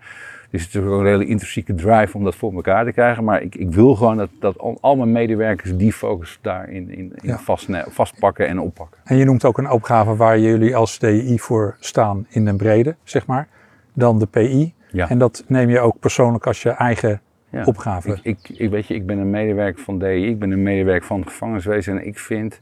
Dus 0.50 0.64
het 0.64 0.74
is 0.74 0.80
ook 0.80 1.00
een 1.00 1.06
hele 1.06 1.26
intrinsieke 1.26 1.74
drive 1.74 2.16
om 2.16 2.24
dat 2.24 2.34
voor 2.34 2.52
elkaar 2.54 2.84
te 2.84 2.92
krijgen. 2.92 3.24
Maar 3.24 3.42
ik, 3.42 3.54
ik 3.54 3.70
wil 3.70 3.94
gewoon 3.94 4.16
dat, 4.16 4.28
dat 4.40 4.58
al, 4.58 4.78
al 4.80 4.96
mijn 4.96 5.12
medewerkers 5.12 5.76
die 5.76 5.92
focus 5.92 6.38
daarin 6.42 6.90
in, 6.90 6.98
in 6.98 7.12
Ja. 7.22 7.38
vast, 7.38 7.68
vastpakken 7.88 8.48
en 8.48 8.60
oppakken. 8.60 9.00
En 9.04 9.16
je 9.16 9.24
noemt 9.24 9.44
ook 9.44 9.58
een 9.58 9.70
opgave 9.70 10.16
waar 10.16 10.38
jullie 10.38 10.76
als 10.76 10.98
DI 10.98 11.40
voor 11.40 11.76
staan 11.80 12.26
in 12.28 12.44
den 12.44 12.56
brede, 12.56 12.96
zeg 13.04 13.26
maar. 13.26 13.48
Dan 13.92 14.18
de 14.18 14.26
PI. 14.26 14.74
Ja. 14.90 15.08
En 15.08 15.18
dat 15.18 15.44
neem 15.46 15.68
je 15.68 15.80
ook 15.80 15.98
persoonlijk 15.98 16.46
als 16.46 16.62
je 16.62 16.70
eigen 16.70 17.20
Ja. 17.52 17.64
opgave. 17.64 18.10
Ik, 18.10 18.20
ik, 18.22 18.58
ik, 18.58 18.70
weet 18.70 18.86
je, 18.86 18.94
ik 18.94 19.06
ben 19.06 19.18
een 19.18 19.30
medewerker 19.30 19.82
van 19.82 19.98
DI, 19.98 20.26
ik 20.26 20.38
ben 20.38 20.50
een 20.50 20.62
medewerker 20.62 21.06
van 21.06 21.20
het 21.20 21.28
gevangeniswezen 21.28 21.98
en 21.98 22.06
ik 22.06 22.18
vind 22.18 22.60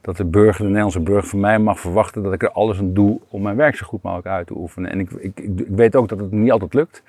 dat 0.00 0.16
de 0.16 0.24
burger, 0.24 0.58
de 0.58 0.64
Nederlandse 0.64 1.00
burger 1.00 1.28
van 1.28 1.40
mij 1.40 1.58
mag 1.58 1.80
verwachten 1.80 2.22
dat 2.22 2.32
ik 2.32 2.42
er 2.42 2.50
alles 2.50 2.78
aan 2.78 2.92
doe 2.94 3.20
om 3.28 3.42
mijn 3.42 3.56
werk 3.56 3.76
zo 3.76 3.86
goed 3.86 4.02
mogelijk 4.02 4.28
uit 4.28 4.46
te 4.46 4.56
oefenen. 4.56 4.90
En 4.90 5.00
ik, 5.00 5.10
ik, 5.10 5.40
ik, 5.40 5.60
ik 5.60 5.66
weet 5.68 5.96
ook 5.96 6.08
dat 6.08 6.18
het 6.20 6.32
niet 6.32 6.50
altijd 6.50 6.74
lukt, 6.74 7.02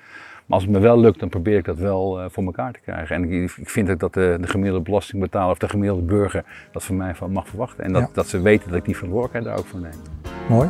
maar 0.46 0.58
als 0.58 0.62
het 0.62 0.72
me 0.72 0.78
wel 0.78 1.00
lukt, 1.00 1.20
dan 1.20 1.28
probeer 1.28 1.58
ik 1.58 1.64
dat 1.64 1.78
wel 1.78 2.20
eh, 2.20 2.24
voor 2.30 2.44
elkaar 2.44 2.72
te 2.72 2.80
krijgen. 2.80 3.16
En 3.16 3.24
ik, 3.32 3.52
ik 3.56 3.70
vind 3.70 3.90
ook 3.90 3.98
dat 3.98 4.14
de, 4.14 4.36
de 4.40 4.46
gemiddelde 4.46 4.84
belastingbetaler 4.84 5.50
of 5.50 5.58
de 5.58 5.68
gemiddelde 5.68 6.02
burger 6.02 6.44
dat 6.72 6.84
van 6.84 6.96
mij 6.96 7.14
van 7.14 7.30
mag 7.32 7.48
verwachten. 7.48 7.84
En 7.84 7.92
dat, 7.92 8.02
Ja. 8.02 8.08
dat 8.12 8.26
ze 8.26 8.40
weten 8.40 8.68
dat 8.68 8.78
ik 8.78 8.84
die 8.84 8.96
verantwoordelijkheid 8.96 9.44
daar 9.56 9.64
ook 9.64 9.70
voor 9.70 9.80
neem. 9.80 10.00
Mooi. 10.48 10.68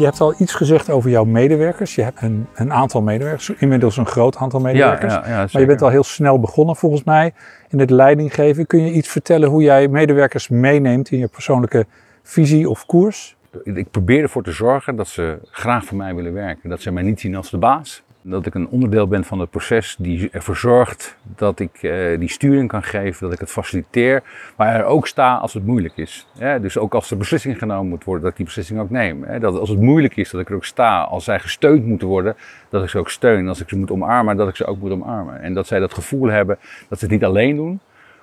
Je 0.00 0.06
hebt 0.06 0.20
al 0.20 0.34
iets 0.38 0.54
gezegd 0.54 0.90
over 0.90 1.10
jouw 1.10 1.24
medewerkers. 1.24 1.94
Je 1.94 2.02
hebt 2.02 2.22
een, 2.22 2.46
een 2.54 2.72
aantal 2.72 3.02
medewerkers, 3.02 3.50
inmiddels 3.50 3.96
een 3.96 4.06
groot 4.06 4.36
aantal 4.36 4.60
medewerkers. 4.60 5.12
ja, 5.12 5.28
ja, 5.28 5.48
maar 5.52 5.60
je 5.60 5.66
bent 5.66 5.82
al 5.82 5.88
heel 5.88 6.04
snel 6.04 6.40
begonnen 6.40 6.76
volgens 6.76 7.04
mij 7.04 7.32
in 7.68 7.78
het 7.78 7.90
leiding 7.90 8.34
geven. 8.34 8.66
Kun 8.66 8.84
je 8.84 8.92
iets 8.92 9.08
vertellen 9.08 9.48
hoe 9.48 9.62
jij 9.62 9.88
medewerkers 9.88 10.48
meeneemt 10.48 11.10
in 11.10 11.18
je 11.18 11.28
persoonlijke 11.28 11.86
visie 12.22 12.68
of 12.68 12.86
koers? 12.86 13.36
Ik 13.64 13.90
probeer 13.90 14.22
ervoor 14.22 14.42
te 14.42 14.52
zorgen 14.52 14.96
dat 14.96 15.08
ze 15.08 15.38
graag 15.50 15.84
voor 15.84 15.96
mij 15.96 16.14
willen 16.14 16.32
werken. 16.32 16.70
Dat 16.70 16.80
ze 16.80 16.90
mij 16.90 17.02
niet 17.02 17.20
zien 17.20 17.36
als 17.36 17.50
de 17.50 17.58
baas. 17.58 18.02
Dat 18.22 18.46
ik 18.46 18.54
een 18.54 18.68
onderdeel 18.68 19.08
ben 19.08 19.24
van 19.24 19.38
het 19.38 19.50
proces 19.50 19.96
die 19.98 20.28
ervoor 20.30 20.56
zorgt 20.56 21.16
dat 21.36 21.60
ik 21.60 21.82
eh, 21.82 22.18
die 22.18 22.30
sturing 22.30 22.68
kan 22.68 22.82
geven, 22.82 23.22
dat 23.22 23.32
ik 23.32 23.40
het 23.40 23.50
faciliteer, 23.50 24.22
maar 24.56 24.74
er 24.74 24.84
ook 24.84 25.06
sta 25.06 25.34
als 25.34 25.54
het 25.54 25.66
moeilijk 25.66 25.96
is. 25.96 26.26
Hè? 26.38 26.60
Dus 26.60 26.78
ook 26.78 26.94
als 26.94 27.10
er 27.10 27.16
beslissing 27.16 27.58
genomen 27.58 27.88
moet 27.88 28.04
worden, 28.04 28.22
dat 28.22 28.30
ik 28.30 28.36
die 28.36 28.46
beslissing 28.46 28.80
ook 28.80 28.90
neem. 28.90 29.40
Dat 29.40 29.58
als 29.58 29.68
het 29.68 29.80
moeilijk 29.80 30.16
is, 30.16 30.30
dat 30.30 30.40
ik 30.40 30.48
er 30.48 30.54
ook 30.54 30.64
sta. 30.64 31.00
Als 31.02 31.24
zij 31.24 31.40
gesteund 31.40 31.86
moeten 31.86 32.08
worden, 32.08 32.36
dat 32.68 32.82
ik 32.82 32.88
ze 32.88 32.98
ook 32.98 33.10
steun. 33.10 33.48
Als 33.48 33.60
ik 33.60 33.68
ze 33.68 33.76
moet 33.76 33.90
omarmen, 33.90 34.36
dat 34.36 34.48
ik 34.48 34.56
ze 34.56 34.66
ook 34.66 34.78
moet 34.78 34.90
omarmen. 34.90 35.40
En 35.40 35.54
dat 35.54 35.66
zij 35.66 35.78
dat 35.78 35.94
gevoel 35.94 36.28
hebben 36.28 36.58
dat 36.88 36.98
ze 36.98 37.04
het 37.04 37.14
niet 37.14 37.24
alleen 37.24 37.56
doen, 37.56 37.80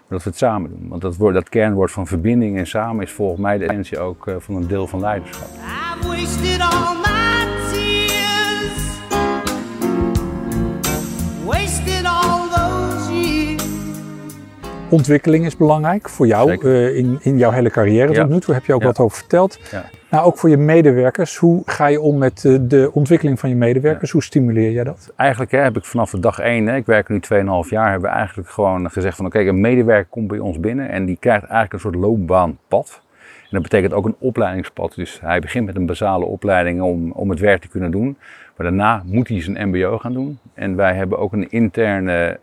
maar 0.08 0.18
dat 0.18 0.24
we 0.24 0.30
het 0.30 0.38
samen 0.38 0.70
doen. 0.70 0.88
Want 0.90 1.02
dat, 1.02 1.16
woord, 1.16 1.34
dat 1.34 1.50
kernwoord 1.50 1.92
van 1.92 2.08
verbinding 2.08 2.58
en 2.58 2.68
samen 2.68 3.04
is 3.04 3.12
volgens 3.12 3.42
mij 3.42 3.58
de 3.58 3.66
essentie 3.66 4.00
ook 4.00 4.28
eh, 4.28 4.36
van 4.40 4.56
een 4.56 4.68
deel 4.68 4.88
van 4.88 5.00
leiderschap. 5.00 5.48
Ontwikkeling 14.90 15.46
is 15.46 15.58
belangrijk 15.58 16.10
voor 16.10 16.28
jou 16.28 16.58
eh, 16.68 16.96
in, 16.98 17.18
in 17.22 17.38
jouw 17.38 17.52
hele 17.52 17.70
carrière 17.70 18.14
Ja. 18.14 18.22
tot 18.22 18.30
nu 18.30 18.40
toe. 18.40 18.54
Heb 18.54 18.66
je 18.66 18.74
ook 18.74 18.82
Ja. 18.82 18.88
wat 18.88 19.00
over 19.00 19.18
verteld. 19.18 19.60
Ja. 19.72 19.86
Nou, 20.10 20.26
ook 20.26 20.38
voor 20.38 20.50
je 20.50 20.58
medewerkers. 20.58 21.38
Hoe 21.38 21.62
ga 21.66 21.88
je 21.88 22.02
om 22.02 22.18
met 22.18 22.46
eh, 22.46 22.56
de 22.62 22.90
ontwikkeling 22.94 23.40
van 23.40 23.50
je 23.50 23.56
medewerkers? 23.56 24.12
Hoe 24.12 24.24
stimuleer 24.24 24.72
jij 24.72 24.84
dat? 24.84 25.14
Eigenlijk 25.16 25.52
hè, 25.52 25.60
heb 25.60 25.78
ik 25.78 25.86
vanaf 25.86 26.10
de 26.12 26.20
dag 26.20 26.40
één, 26.40 26.68
hè, 26.68 26.76
ik 26.76 26.86
werk 26.86 27.10
nu 27.10 27.20
2,5 27.20 27.70
jaar, 27.70 27.90
hebben 27.92 28.10
we 28.10 28.16
eigenlijk 28.16 28.50
gewoon 28.50 28.92
gezegd 28.92 29.16
van 29.18 29.26
oké, 29.26 29.40
een 29.40 29.62
medewerker 29.62 30.10
komt 30.10 30.28
bij 30.28 30.40
ons 30.40 30.60
binnen 30.60 30.90
en 30.90 31.06
die 31.06 31.18
krijgt 31.20 31.44
eigenlijk 31.44 31.74
een 31.74 31.80
soort 31.80 31.96
loopbaanpad. 31.96 33.02
En 33.42 33.48
dat 33.50 33.62
betekent 33.62 33.94
ook 33.94 34.06
een 34.06 34.16
opleidingspad. 34.20 34.94
Dus 34.96 35.20
hij 35.22 35.40
begint 35.40 35.66
met 35.66 35.76
een 35.76 35.86
basale 35.86 36.26
opleiding 36.26 36.82
om, 36.82 37.12
om 37.12 37.30
het 37.30 37.40
werk 37.40 37.62
te 37.62 37.68
kunnen 37.68 37.92
doen. 37.92 38.18
Maar 38.58 38.66
daarna 38.68 39.04
moet 39.06 39.28
hij 39.28 39.42
zijn 39.42 39.70
MBO 39.70 39.98
gaan 39.98 40.14
doen. 40.14 40.40
En 40.54 40.76
wij 40.76 40.94
hebben 40.94 41.20
ook 41.20 41.34
een 41.34 41.52
interne 41.52 42.40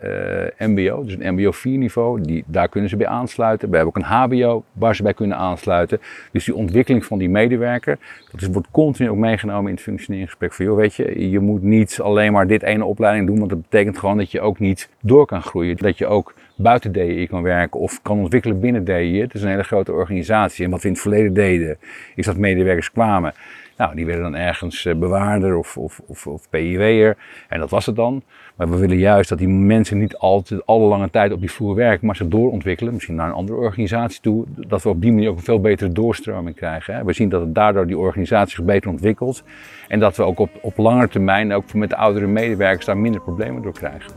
eh, 0.59 0.67
MBO, 0.69 1.05
dus 1.05 1.17
een 1.19 1.35
MBO 1.35 1.51
4 1.51 1.79
niveau. 1.79 2.21
Die, 2.21 2.45
daar 2.47 2.69
kunnen 2.69 2.91
ze 2.91 2.97
bij 2.97 3.07
aansluiten. 3.07 3.71
We 3.71 3.77
hebben 3.77 3.95
ook 3.95 4.03
een 4.03 4.11
HBO 4.11 4.65
waar 4.73 4.97
ze 4.97 5.03
bij 5.03 5.15
kunnen 5.15 5.37
aansluiten. 5.37 6.01
Dus 6.33 6.45
die 6.45 6.55
ontwikkeling 6.55 7.05
van 7.05 7.19
die 7.19 7.29
medewerker, 7.29 7.99
dat 8.31 8.41
is, 8.41 8.49
wordt 8.49 8.69
continu 8.71 9.11
ook 9.11 9.17
meegenomen 9.17 9.69
in 9.69 9.75
het 9.75 9.83
functioneringsgesprek. 9.83 10.53
Van 10.53 10.65
joh, 10.65 10.77
weet 10.77 10.95
je, 10.95 11.31
je 11.31 11.41
moet 11.41 11.63
niet 11.63 12.01
alleen 12.03 12.33
maar 12.33 12.47
dit 12.47 12.63
ene 12.63 12.85
opleiding 12.85 13.27
doen, 13.27 13.39
want 13.39 13.51
dat 13.51 13.63
betekent 13.63 13.99
gewoon 13.99 14.17
dat 14.17 14.31
je 14.31 14.41
ook 14.41 14.59
niet 14.59 14.89
door 15.01 15.27
kan 15.27 15.43
groeien. 15.43 15.77
Dat 15.77 15.99
je 15.99 16.07
ook 16.07 16.35
buiten 16.57 16.93
DI 16.93 17.27
kan 17.27 17.43
werken 17.43 17.81
of 17.81 18.03
kan 18.03 18.19
ontwikkelen 18.19 18.61
binnen 18.61 18.85
DI. 18.85 19.21
Het 19.21 19.35
is 19.35 19.43
een 19.43 19.49
hele 19.49 19.63
grote 19.63 19.93
organisatie. 19.93 20.65
En 20.65 20.71
wat 20.71 20.81
we 20.81 20.87
in 20.87 20.93
het 20.93 21.03
verleden 21.03 21.35
deden, 21.35 21.79
is 22.15 22.27
dat 22.27 22.37
medewerkers 22.37 22.93
kwamen. 22.93 23.33
Nou, 23.77 23.95
die 23.95 24.07
werden 24.07 24.23
dan 24.23 24.35
ergens 24.35 24.85
eh, 24.85 24.95
bewaarder 24.95 25.57
of, 25.57 25.77
of, 25.77 26.01
of, 26.07 26.27
of 26.27 26.51
PIW'er. 26.51 27.17
En 27.49 27.61
dat 27.61 27.71
was 27.71 27.87
het 27.87 27.97
dan. 27.97 28.23
Maar 28.55 28.71
we 28.71 28.77
willen 28.77 28.99
juist 28.99 29.29
dat 29.29 29.39
die 29.39 29.49
mensen 29.49 29.99
niet 29.99 30.17
altijd 30.17 30.67
alle 30.67 30.89
lange 30.89 31.11
tijd 31.11 31.33
op 31.33 31.41
die 31.41 31.51
vloer 31.51 31.75
werken, 31.75 32.07
maar 32.07 32.17
ze 32.17 32.29
doorontwikkelen. 32.29 32.93
Misschien 32.93 33.15
naar 33.15 33.29
een 33.29 33.35
andere 33.35 33.59
organisatie 33.59 34.21
toe. 34.21 34.45
Dat 34.49 34.83
we 34.83 34.89
op 34.89 35.01
die 35.01 35.13
manier 35.13 35.29
ook 35.29 35.37
een 35.37 35.43
veel 35.43 35.61
betere 35.61 35.93
doorstroming 35.93 36.57
krijgen. 36.57 36.95
Hè. 36.95 37.05
We 37.05 37.13
zien 37.13 37.29
dat 37.29 37.41
het 37.41 37.55
daardoor 37.55 37.87
die 37.87 37.99
organisatie 37.99 38.55
zich 38.57 38.65
beter 38.65 38.91
ontwikkelt. 38.91 39.43
En 39.89 40.01
dat 40.01 40.17
we 40.17 40.23
ook 40.23 40.39
op, 40.39 40.51
op 40.61 40.77
lange 40.77 41.09
termijn, 41.09 41.53
ook 41.53 41.75
met 41.75 41.91
de 41.91 41.97
oudere 41.97 42.27
medewerkers, 42.27 42.87
daar 42.87 42.99
minder 42.99 43.21
problemen 43.21 43.63
door 43.63 43.73
krijgen. 43.73 44.13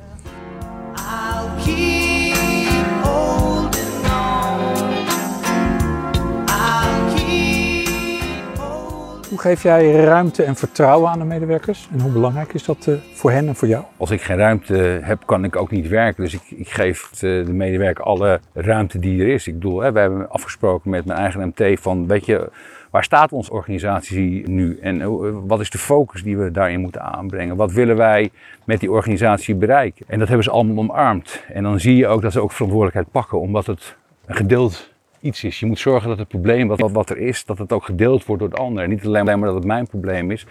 Hoe 9.38 9.46
geef 9.46 9.64
jij 9.64 9.92
ruimte 9.92 10.44
en 10.44 10.56
vertrouwen 10.56 11.10
aan 11.10 11.20
de 11.20 11.26
medewerkers? 11.26 11.88
En 11.92 12.00
hoe 12.00 12.12
belangrijk 12.12 12.54
is 12.54 12.64
dat 12.64 12.88
eh, 12.88 12.94
voor 13.14 13.32
hen 13.32 13.48
en 13.48 13.56
voor 13.56 13.68
jou? 13.68 13.84
Als 13.98 14.12
ik 14.12 14.22
geen 14.22 14.38
ruimte 14.38 15.00
heb, 15.02 15.26
kan 15.26 15.44
ik 15.44 15.56
ook 15.56 15.72
niet 15.72 15.88
werken. 15.88 16.24
Dus 16.24 16.34
ik, 16.34 16.42
ik 16.50 16.70
geef 16.70 17.10
de, 17.10 17.44
de 17.46 17.54
medewerker 17.54 18.04
alle 18.04 18.40
ruimte 18.54 19.00
die 19.00 19.22
er 19.22 19.28
is. 19.28 19.48
Ik 19.48 19.54
bedoel, 19.54 19.92
wij 19.92 20.02
hebben 20.02 20.30
afgesproken 20.30 20.90
met 20.90 21.06
mijn 21.06 21.20
eigen 21.20 21.54
MT 21.56 21.80
van, 21.80 22.08
weet 22.08 22.26
je, 22.26 22.50
waar 22.90 23.04
staat 23.04 23.32
onze 23.32 23.52
organisatie 23.52 24.50
nu? 24.50 24.80
En 24.82 25.02
eh, 25.02 25.08
wat 25.48 25.60
is 25.60 25.70
de 25.70 25.78
focus 25.78 26.24
die 26.24 26.38
we 26.38 26.52
daarin 26.52 26.80
moeten 26.80 27.02
aanbrengen? 27.02 27.56
Wat 27.56 27.72
willen 27.72 27.96
wij 27.96 28.30
met 28.64 28.80
die 28.80 28.92
organisatie 28.92 29.56
bereiken? 29.56 30.06
En 30.08 30.20
dat 30.20 30.28
hebben 30.28 30.46
ze 30.46 30.52
allemaal 30.52 30.78
omarmd. 30.78 31.44
En 31.54 31.64
dan 31.64 31.80
zie 31.80 31.96
je 31.96 32.08
ook 32.08 32.22
dat 32.22 32.32
ze 32.32 32.42
ook 32.42 32.52
verantwoordelijkheid 32.52 33.12
pakken, 33.12 33.40
omdat 33.40 33.66
het 33.66 33.96
een 34.26 34.36
gedeeld 34.36 34.96
iets 35.28 35.44
is. 35.44 35.60
Je 35.60 35.66
moet 35.66 35.80
zorgen 35.80 36.10
dat 36.10 36.18
het 36.18 36.28
probleem 36.28 36.68
wat, 36.68 36.92
wat 36.92 37.10
er 37.10 37.18
is, 37.18 37.46
dat 37.46 37.58
het 37.58 37.72
ook 37.72 37.86
gedeeld 37.86 38.26
wordt 38.26 38.42
door 38.42 38.52
de 38.52 38.58
ander. 38.58 38.88
Niet 38.88 39.06
alleen 39.06 39.26
maar 39.26 39.40
dat 39.40 39.54
het 39.54 39.66
mijn 39.66 39.88
probleem 39.88 40.32
is, 40.32 40.46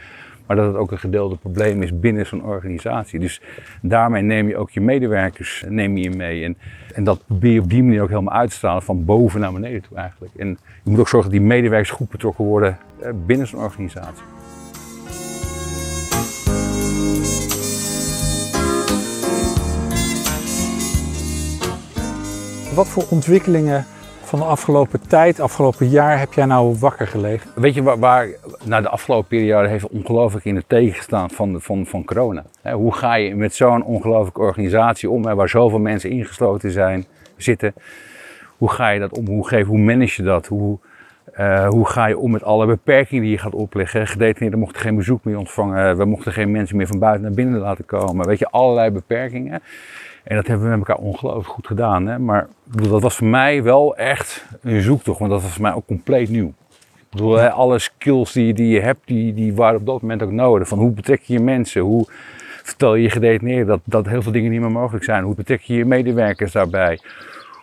maar 0.46 0.56
dat 0.56 0.66
het 0.66 0.76
ook 0.76 0.90
een 0.90 0.98
gedeelde 0.98 1.36
probleem 1.36 1.82
is 1.82 1.98
binnen 1.98 2.26
zo'n 2.26 2.44
organisatie. 2.44 3.20
Dus 3.20 3.40
daarmee 3.82 4.22
neem 4.22 4.48
je 4.48 4.56
ook 4.56 4.70
je 4.70 4.80
medewerkers 4.80 5.64
neem 5.68 5.96
je 5.96 6.10
mee. 6.10 6.44
En, 6.44 6.56
en 6.94 7.04
dat 7.04 7.26
probeer 7.26 7.52
je 7.52 7.60
op 7.60 7.70
die 7.70 7.82
manier 7.82 8.02
ook 8.02 8.08
helemaal 8.08 8.34
uit 8.34 8.50
te 8.50 8.56
stralen, 8.56 8.82
van 8.82 9.04
boven 9.04 9.40
naar 9.40 9.52
beneden 9.52 9.82
toe 9.82 9.96
eigenlijk. 9.96 10.34
En 10.36 10.58
je 10.82 10.90
moet 10.90 11.00
ook 11.00 11.08
zorgen 11.08 11.30
dat 11.30 11.38
die 11.40 11.48
medewerkers 11.48 11.90
goed 11.90 12.08
betrokken 12.08 12.44
worden 12.44 12.78
eh, 13.00 13.10
binnen 13.26 13.46
zo'n 13.46 13.60
organisatie. 13.60 14.24
Wat 22.74 22.88
voor 22.88 23.04
ontwikkelingen 23.10 23.86
van 24.26 24.38
de 24.38 24.44
afgelopen 24.44 25.08
tijd, 25.08 25.40
afgelopen 25.40 25.88
jaar, 25.88 26.18
heb 26.18 26.32
jij 26.32 26.44
nou 26.44 26.76
wakker 26.78 27.06
gelegen? 27.06 27.50
Weet 27.54 27.74
je 27.74 27.82
waar, 27.82 27.98
waar 27.98 28.28
nou, 28.64 28.82
de 28.82 28.88
afgelopen 28.88 29.28
periode 29.28 29.68
heeft 29.68 29.88
ongelooflijk 29.88 30.44
in 30.44 30.56
het 30.56 30.68
teken 30.68 30.94
gestaan 30.94 31.30
van, 31.30 31.60
van, 31.60 31.86
van 31.86 32.04
corona. 32.04 32.44
Hoe 32.72 32.94
ga 32.94 33.14
je 33.14 33.34
met 33.34 33.54
zo'n 33.54 33.84
ongelooflijke 33.84 34.40
organisatie 34.40 35.10
om, 35.10 35.26
hè, 35.26 35.34
waar 35.34 35.48
zoveel 35.48 35.78
mensen 35.78 36.10
ingesloten 36.10 36.70
zijn, 36.70 37.06
zitten? 37.36 37.74
Hoe 38.56 38.70
ga 38.70 38.88
je 38.88 39.00
dat 39.00 39.18
om? 39.18 39.26
Hoe, 39.26 39.48
geef, 39.48 39.66
hoe 39.66 39.78
manage 39.78 40.22
je 40.22 40.28
dat? 40.28 40.46
Hoe, 40.46 40.78
eh, 41.32 41.68
hoe 41.68 41.86
ga 41.86 42.06
je 42.06 42.18
om 42.18 42.30
met 42.30 42.44
alle 42.44 42.66
beperkingen 42.66 43.22
die 43.22 43.32
je 43.32 43.38
gaat 43.38 43.54
opleggen? 43.54 44.06
Gedetineerden 44.06 44.58
mochten 44.58 44.80
geen 44.80 44.96
bezoek 44.96 45.24
meer 45.24 45.38
ontvangen. 45.38 45.96
We 45.96 46.04
mochten 46.04 46.32
geen 46.32 46.50
mensen 46.50 46.76
meer 46.76 46.86
van 46.86 46.98
buiten 46.98 47.22
naar 47.22 47.32
binnen 47.32 47.60
laten 47.60 47.84
komen. 47.84 48.26
Weet 48.26 48.38
je, 48.38 48.50
allerlei 48.50 48.90
beperkingen. 48.90 49.62
En 50.26 50.36
dat 50.36 50.46
hebben 50.46 50.70
we 50.70 50.76
met 50.76 50.88
elkaar 50.88 51.04
ongelooflijk 51.04 51.48
goed 51.48 51.66
gedaan. 51.66 52.06
Hè? 52.06 52.18
Maar 52.18 52.46
bedoel, 52.64 52.90
dat 52.90 53.02
was 53.02 53.16
voor 53.16 53.26
mij 53.26 53.62
wel 53.62 53.96
echt 53.96 54.44
een 54.62 54.82
zoektocht, 54.82 55.18
want 55.18 55.30
dat 55.30 55.42
was 55.42 55.50
voor 55.50 55.62
mij 55.62 55.74
ook 55.74 55.86
compleet 55.86 56.28
nieuw. 56.28 56.52
Ik 56.96 57.06
bedoel, 57.10 57.34
hè, 57.34 57.50
alle 57.50 57.78
skills 57.78 58.32
die, 58.32 58.54
die 58.54 58.68
je 58.68 58.80
hebt, 58.80 59.00
die, 59.04 59.34
die 59.34 59.54
waren 59.54 59.80
op 59.80 59.86
dat 59.86 60.00
moment 60.00 60.22
ook 60.22 60.30
nodig. 60.30 60.68
Van 60.68 60.78
hoe 60.78 60.90
betrek 60.90 61.22
je 61.22 61.32
je 61.32 61.40
mensen? 61.40 61.82
Hoe 61.82 62.06
vertel 62.62 62.94
je 62.94 63.02
je 63.02 63.10
gedetineerden 63.10 63.66
dat, 63.66 63.80
dat 63.84 64.06
heel 64.06 64.22
veel 64.22 64.32
dingen 64.32 64.50
niet 64.50 64.60
meer 64.60 64.70
mogelijk 64.70 65.04
zijn? 65.04 65.24
Hoe 65.24 65.34
betrek 65.34 65.60
je 65.60 65.74
je 65.74 65.84
medewerkers 65.84 66.52
daarbij? 66.52 66.98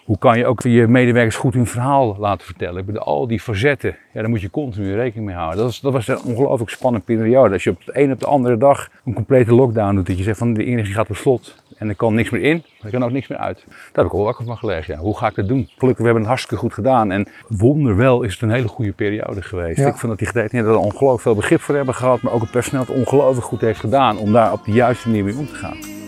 Hoe 0.06 0.18
kan 0.18 0.38
je 0.38 0.46
ook 0.46 0.62
je 0.62 0.88
medewerkers 0.88 1.36
goed 1.36 1.54
hun 1.54 1.68
verhaal 1.68 2.16
laten 2.20 2.46
vertellen? 2.46 2.80
Ik 2.80 2.86
bedoel, 2.86 3.02
al 3.02 3.28
die 3.28 3.39
facetten, 3.39 3.96
ja, 4.13 4.22
daar 4.22 4.30
moet 4.30 4.42
je 4.42 4.50
continu 4.50 4.96
rekening 4.96 5.26
mee 5.26 5.36
houden. 5.36 5.58
Dat 5.58 5.66
was, 5.66 5.80
dat 5.82 5.94
was 5.94 6.08
een 6.08 6.22
ongelooflijk 6.22 6.72
spannende 6.72 7.06
periode. 7.06 7.54
Als 7.54 7.63
je 7.63 7.70
op 7.70 7.86
de 7.86 8.00
een 8.02 8.12
op 8.12 8.20
de 8.20 8.26
andere 8.26 8.58
dag 8.58 8.89
een 9.06 9.13
complete 9.13 9.54
lockdown 9.54 9.96
doet, 9.96 10.08
dat 10.08 10.18
je 10.18 10.24
zegt 10.24 10.38
van 10.38 10.54
de 10.54 10.66
inrichting 10.66 10.96
gaat 10.96 11.10
op 11.10 11.16
slot 11.16 11.62
en 11.78 11.89
er 11.89 11.96
kan 11.96 12.13
niks 12.13 12.30
meer 12.30 12.42
in, 12.42 12.63
er 12.82 12.89
kan 12.89 13.04
ook 13.04 13.12
niks 13.12 13.28
meer 13.28 13.38
uit. 13.38 13.63
Daar 13.68 14.04
heb 14.04 14.06
ik 14.06 14.13
al 14.13 14.24
wakker 14.24 14.46
van 14.46 14.58
gelegen. 14.58 14.94
Ja, 14.94 15.00
hoe 15.00 15.18
ga 15.18 15.28
ik 15.28 15.36
dat 15.36 15.48
doen? 15.48 15.70
Gelukkig, 15.78 15.98
we 15.98 16.04
hebben 16.04 16.22
het 16.22 16.28
hartstikke 16.28 16.63
goed 16.63 16.74
gedaan. 16.74 17.12
En 17.12 17.28
wonderwel 17.48 18.22
is 18.24 18.34
het 18.34 18.42
een 18.42 18.52
hele 18.52 18.68
goede 18.68 18.92
periode 18.92 19.42
geweest. 19.42 19.78
Ja. 19.78 19.88
Ik 19.88 19.96
vind 19.96 20.08
dat 20.08 20.18
die 20.18 20.28
gedetineerden 20.28 20.74
er 20.74 20.80
ongelooflijk 20.80 21.22
veel 21.22 21.36
begrip 21.36 21.62
voor 21.62 21.76
hebben 21.76 21.96
gehad, 21.96 22.22
maar 22.22 22.34
ook 22.34 22.42
het 22.42 22.52
personeel 22.52 22.82
het 22.82 22.96
ongelooflijk 22.96 23.46
goed 23.46 23.62
heeft 23.62 23.80
gedaan 23.80 24.18
om 24.18 24.32
daar 24.32 24.52
op 24.52 24.66
de 24.66 24.72
juiste 24.72 25.08
manier 25.08 25.24
mee 25.24 25.38
om 25.38 25.48
te 25.48 25.56
gaan. 25.56 26.03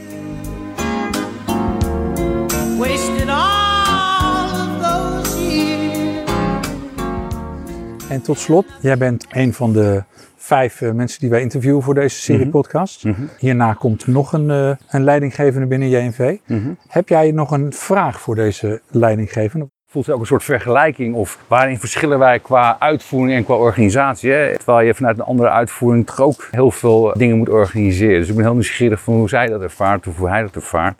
En 8.15 8.21
tot 8.21 8.39
slot, 8.39 8.65
jij 8.81 8.97
bent 8.97 9.25
een 9.31 9.53
van 9.53 9.73
de 9.73 10.03
vijf 10.37 10.81
eh, 10.81 10.91
mensen 10.91 11.19
die 11.19 11.29
wij 11.29 11.41
interviewen 11.41 11.81
voor 11.83 11.93
deze 11.93 12.15
serie 12.21 12.41
Mhm. 12.41 12.49
podcast. 12.49 13.03
Hierna 13.37 13.73
komt 13.73 14.07
nog 14.07 14.33
een, 14.33 14.49
eh, 14.49 14.71
een 14.89 15.03
leidinggevende 15.03 15.67
binnen 15.67 15.89
JNV. 15.89 16.37
Mhm. 16.47 16.69
Heb 16.87 17.09
jij 17.09 17.31
nog 17.31 17.51
een 17.51 17.73
vraag 17.73 18.19
voor 18.21 18.35
deze 18.35 18.81
leidinggevende? 18.91 19.69
voelt 19.87 20.09
ook 20.09 20.19
een 20.19 20.25
soort 20.25 20.43
vergelijking 20.43 21.15
of 21.15 21.39
waarin 21.47 21.79
verschillen 21.79 22.19
wij 22.19 22.39
qua 22.39 22.75
uitvoering 22.79 23.37
en 23.37 23.45
qua 23.45 23.55
organisatie. 23.55 24.31
Hè? 24.31 24.57
Terwijl 24.57 24.87
je 24.87 24.93
vanuit 24.93 25.17
een 25.17 25.23
andere 25.25 25.49
uitvoering 25.49 26.05
toch 26.05 26.21
ook 26.21 26.47
heel 26.51 26.71
veel 26.71 27.13
dingen 27.17 27.37
moet 27.37 27.49
organiseren. 27.49 28.19
Dus 28.19 28.29
ik 28.29 28.35
ben 28.35 28.43
heel 28.43 28.53
nieuwsgierig 28.53 28.99
van 28.99 29.13
hoe 29.13 29.29
zij 29.29 29.47
dat 29.47 29.61
ervaart 29.61 30.07
of 30.07 30.17
hoe 30.17 30.29
hij 30.29 30.41
dat 30.41 30.55
ervaart. 30.55 30.99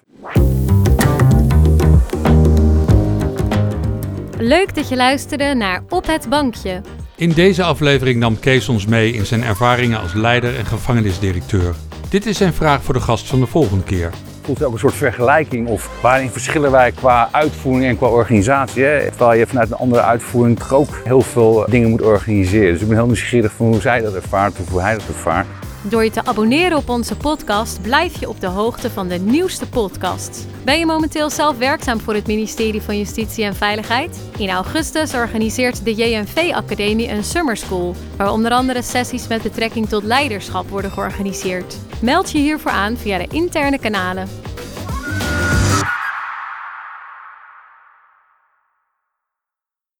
Leuk 4.37 4.75
dat 4.75 4.89
je 4.89 4.95
luisterde 4.95 5.53
naar 5.53 5.81
Op 5.89 6.07
het 6.07 6.29
Bankje. 6.29 6.81
In 7.17 7.29
deze 7.29 7.63
aflevering 7.63 8.19
nam 8.19 8.39
Kees 8.39 8.69
ons 8.69 8.85
mee 8.85 9.11
in 9.11 9.25
zijn 9.25 9.43
ervaringen 9.43 9.99
als 9.99 10.13
leider 10.13 10.57
en 10.57 10.65
gevangenisdirecteur. 10.65 11.75
Dit 12.09 12.25
is 12.25 12.37
zijn 12.37 12.53
vraag 12.53 12.83
voor 12.83 12.93
de 12.93 12.99
gast 12.99 13.27
van 13.27 13.39
de 13.39 13.45
volgende 13.45 13.83
keer. 13.83 14.09
voelt 14.41 14.63
ook 14.63 14.73
een 14.73 14.79
soort 14.79 14.93
vergelijking 14.93 15.67
of 15.67 16.01
waarin 16.01 16.29
verschillen 16.29 16.71
wij 16.71 16.91
qua 16.91 17.29
uitvoering 17.31 17.85
en 17.85 17.97
qua 17.97 18.07
organisatie. 18.07 18.83
Terwijl 18.83 19.39
je 19.39 19.47
vanuit 19.47 19.71
een 19.71 19.77
andere 19.77 20.01
uitvoering 20.01 20.59
toch 20.59 20.73
ook 20.73 21.01
heel 21.03 21.21
veel 21.21 21.65
dingen 21.69 21.89
moet 21.89 22.01
organiseren. 22.01 22.73
Dus 22.73 22.81
ik 22.81 22.87
ben 22.87 22.97
heel 22.97 23.05
nieuwsgierig 23.05 23.51
van 23.51 23.65
hoe 23.65 23.81
zij 23.81 24.01
dat 24.01 24.13
ervaart 24.13 24.59
of 24.59 24.69
hoe 24.69 24.81
hij 24.81 24.93
dat 24.93 25.07
ervaart. 25.07 25.47
Door 25.89 26.03
je 26.03 26.11
te 26.11 26.25
abonneren 26.25 26.77
op 26.77 26.89
onze 26.89 27.15
podcast 27.15 27.81
blijf 27.81 28.19
je 28.19 28.29
op 28.29 28.39
de 28.39 28.47
hoogte 28.47 28.89
van 28.89 29.07
de 29.07 29.15
nieuwste 29.15 29.67
podcasts. 29.67 30.43
Ben 30.63 30.79
je 30.79 30.85
momenteel 30.85 31.29
zelf 31.29 31.57
werkzaam 31.57 31.99
voor 31.99 32.13
het 32.13 32.27
ministerie 32.27 32.81
van 32.81 32.97
Justitie 32.97 33.43
en 33.43 33.55
Veiligheid? 33.55 34.19
In 34.37 34.49
augustus 34.49 35.13
organiseert 35.13 35.85
de 35.85 35.93
JNV 35.93 36.51
Academie 36.53 37.09
een 37.09 37.23
summer 37.23 37.57
school, 37.57 37.95
waar 38.17 38.31
onder 38.31 38.51
andere 38.51 38.81
sessies 38.81 39.27
met 39.27 39.41
betrekking 39.41 39.89
tot 39.89 40.03
leiderschap 40.03 40.69
worden 40.69 40.91
georganiseerd. 40.91 41.77
Meld 42.01 42.31
je 42.31 42.37
hiervoor 42.37 42.71
aan 42.71 42.97
via 42.97 43.17
de 43.17 43.27
interne 43.27 43.79
kanalen. 43.79 44.44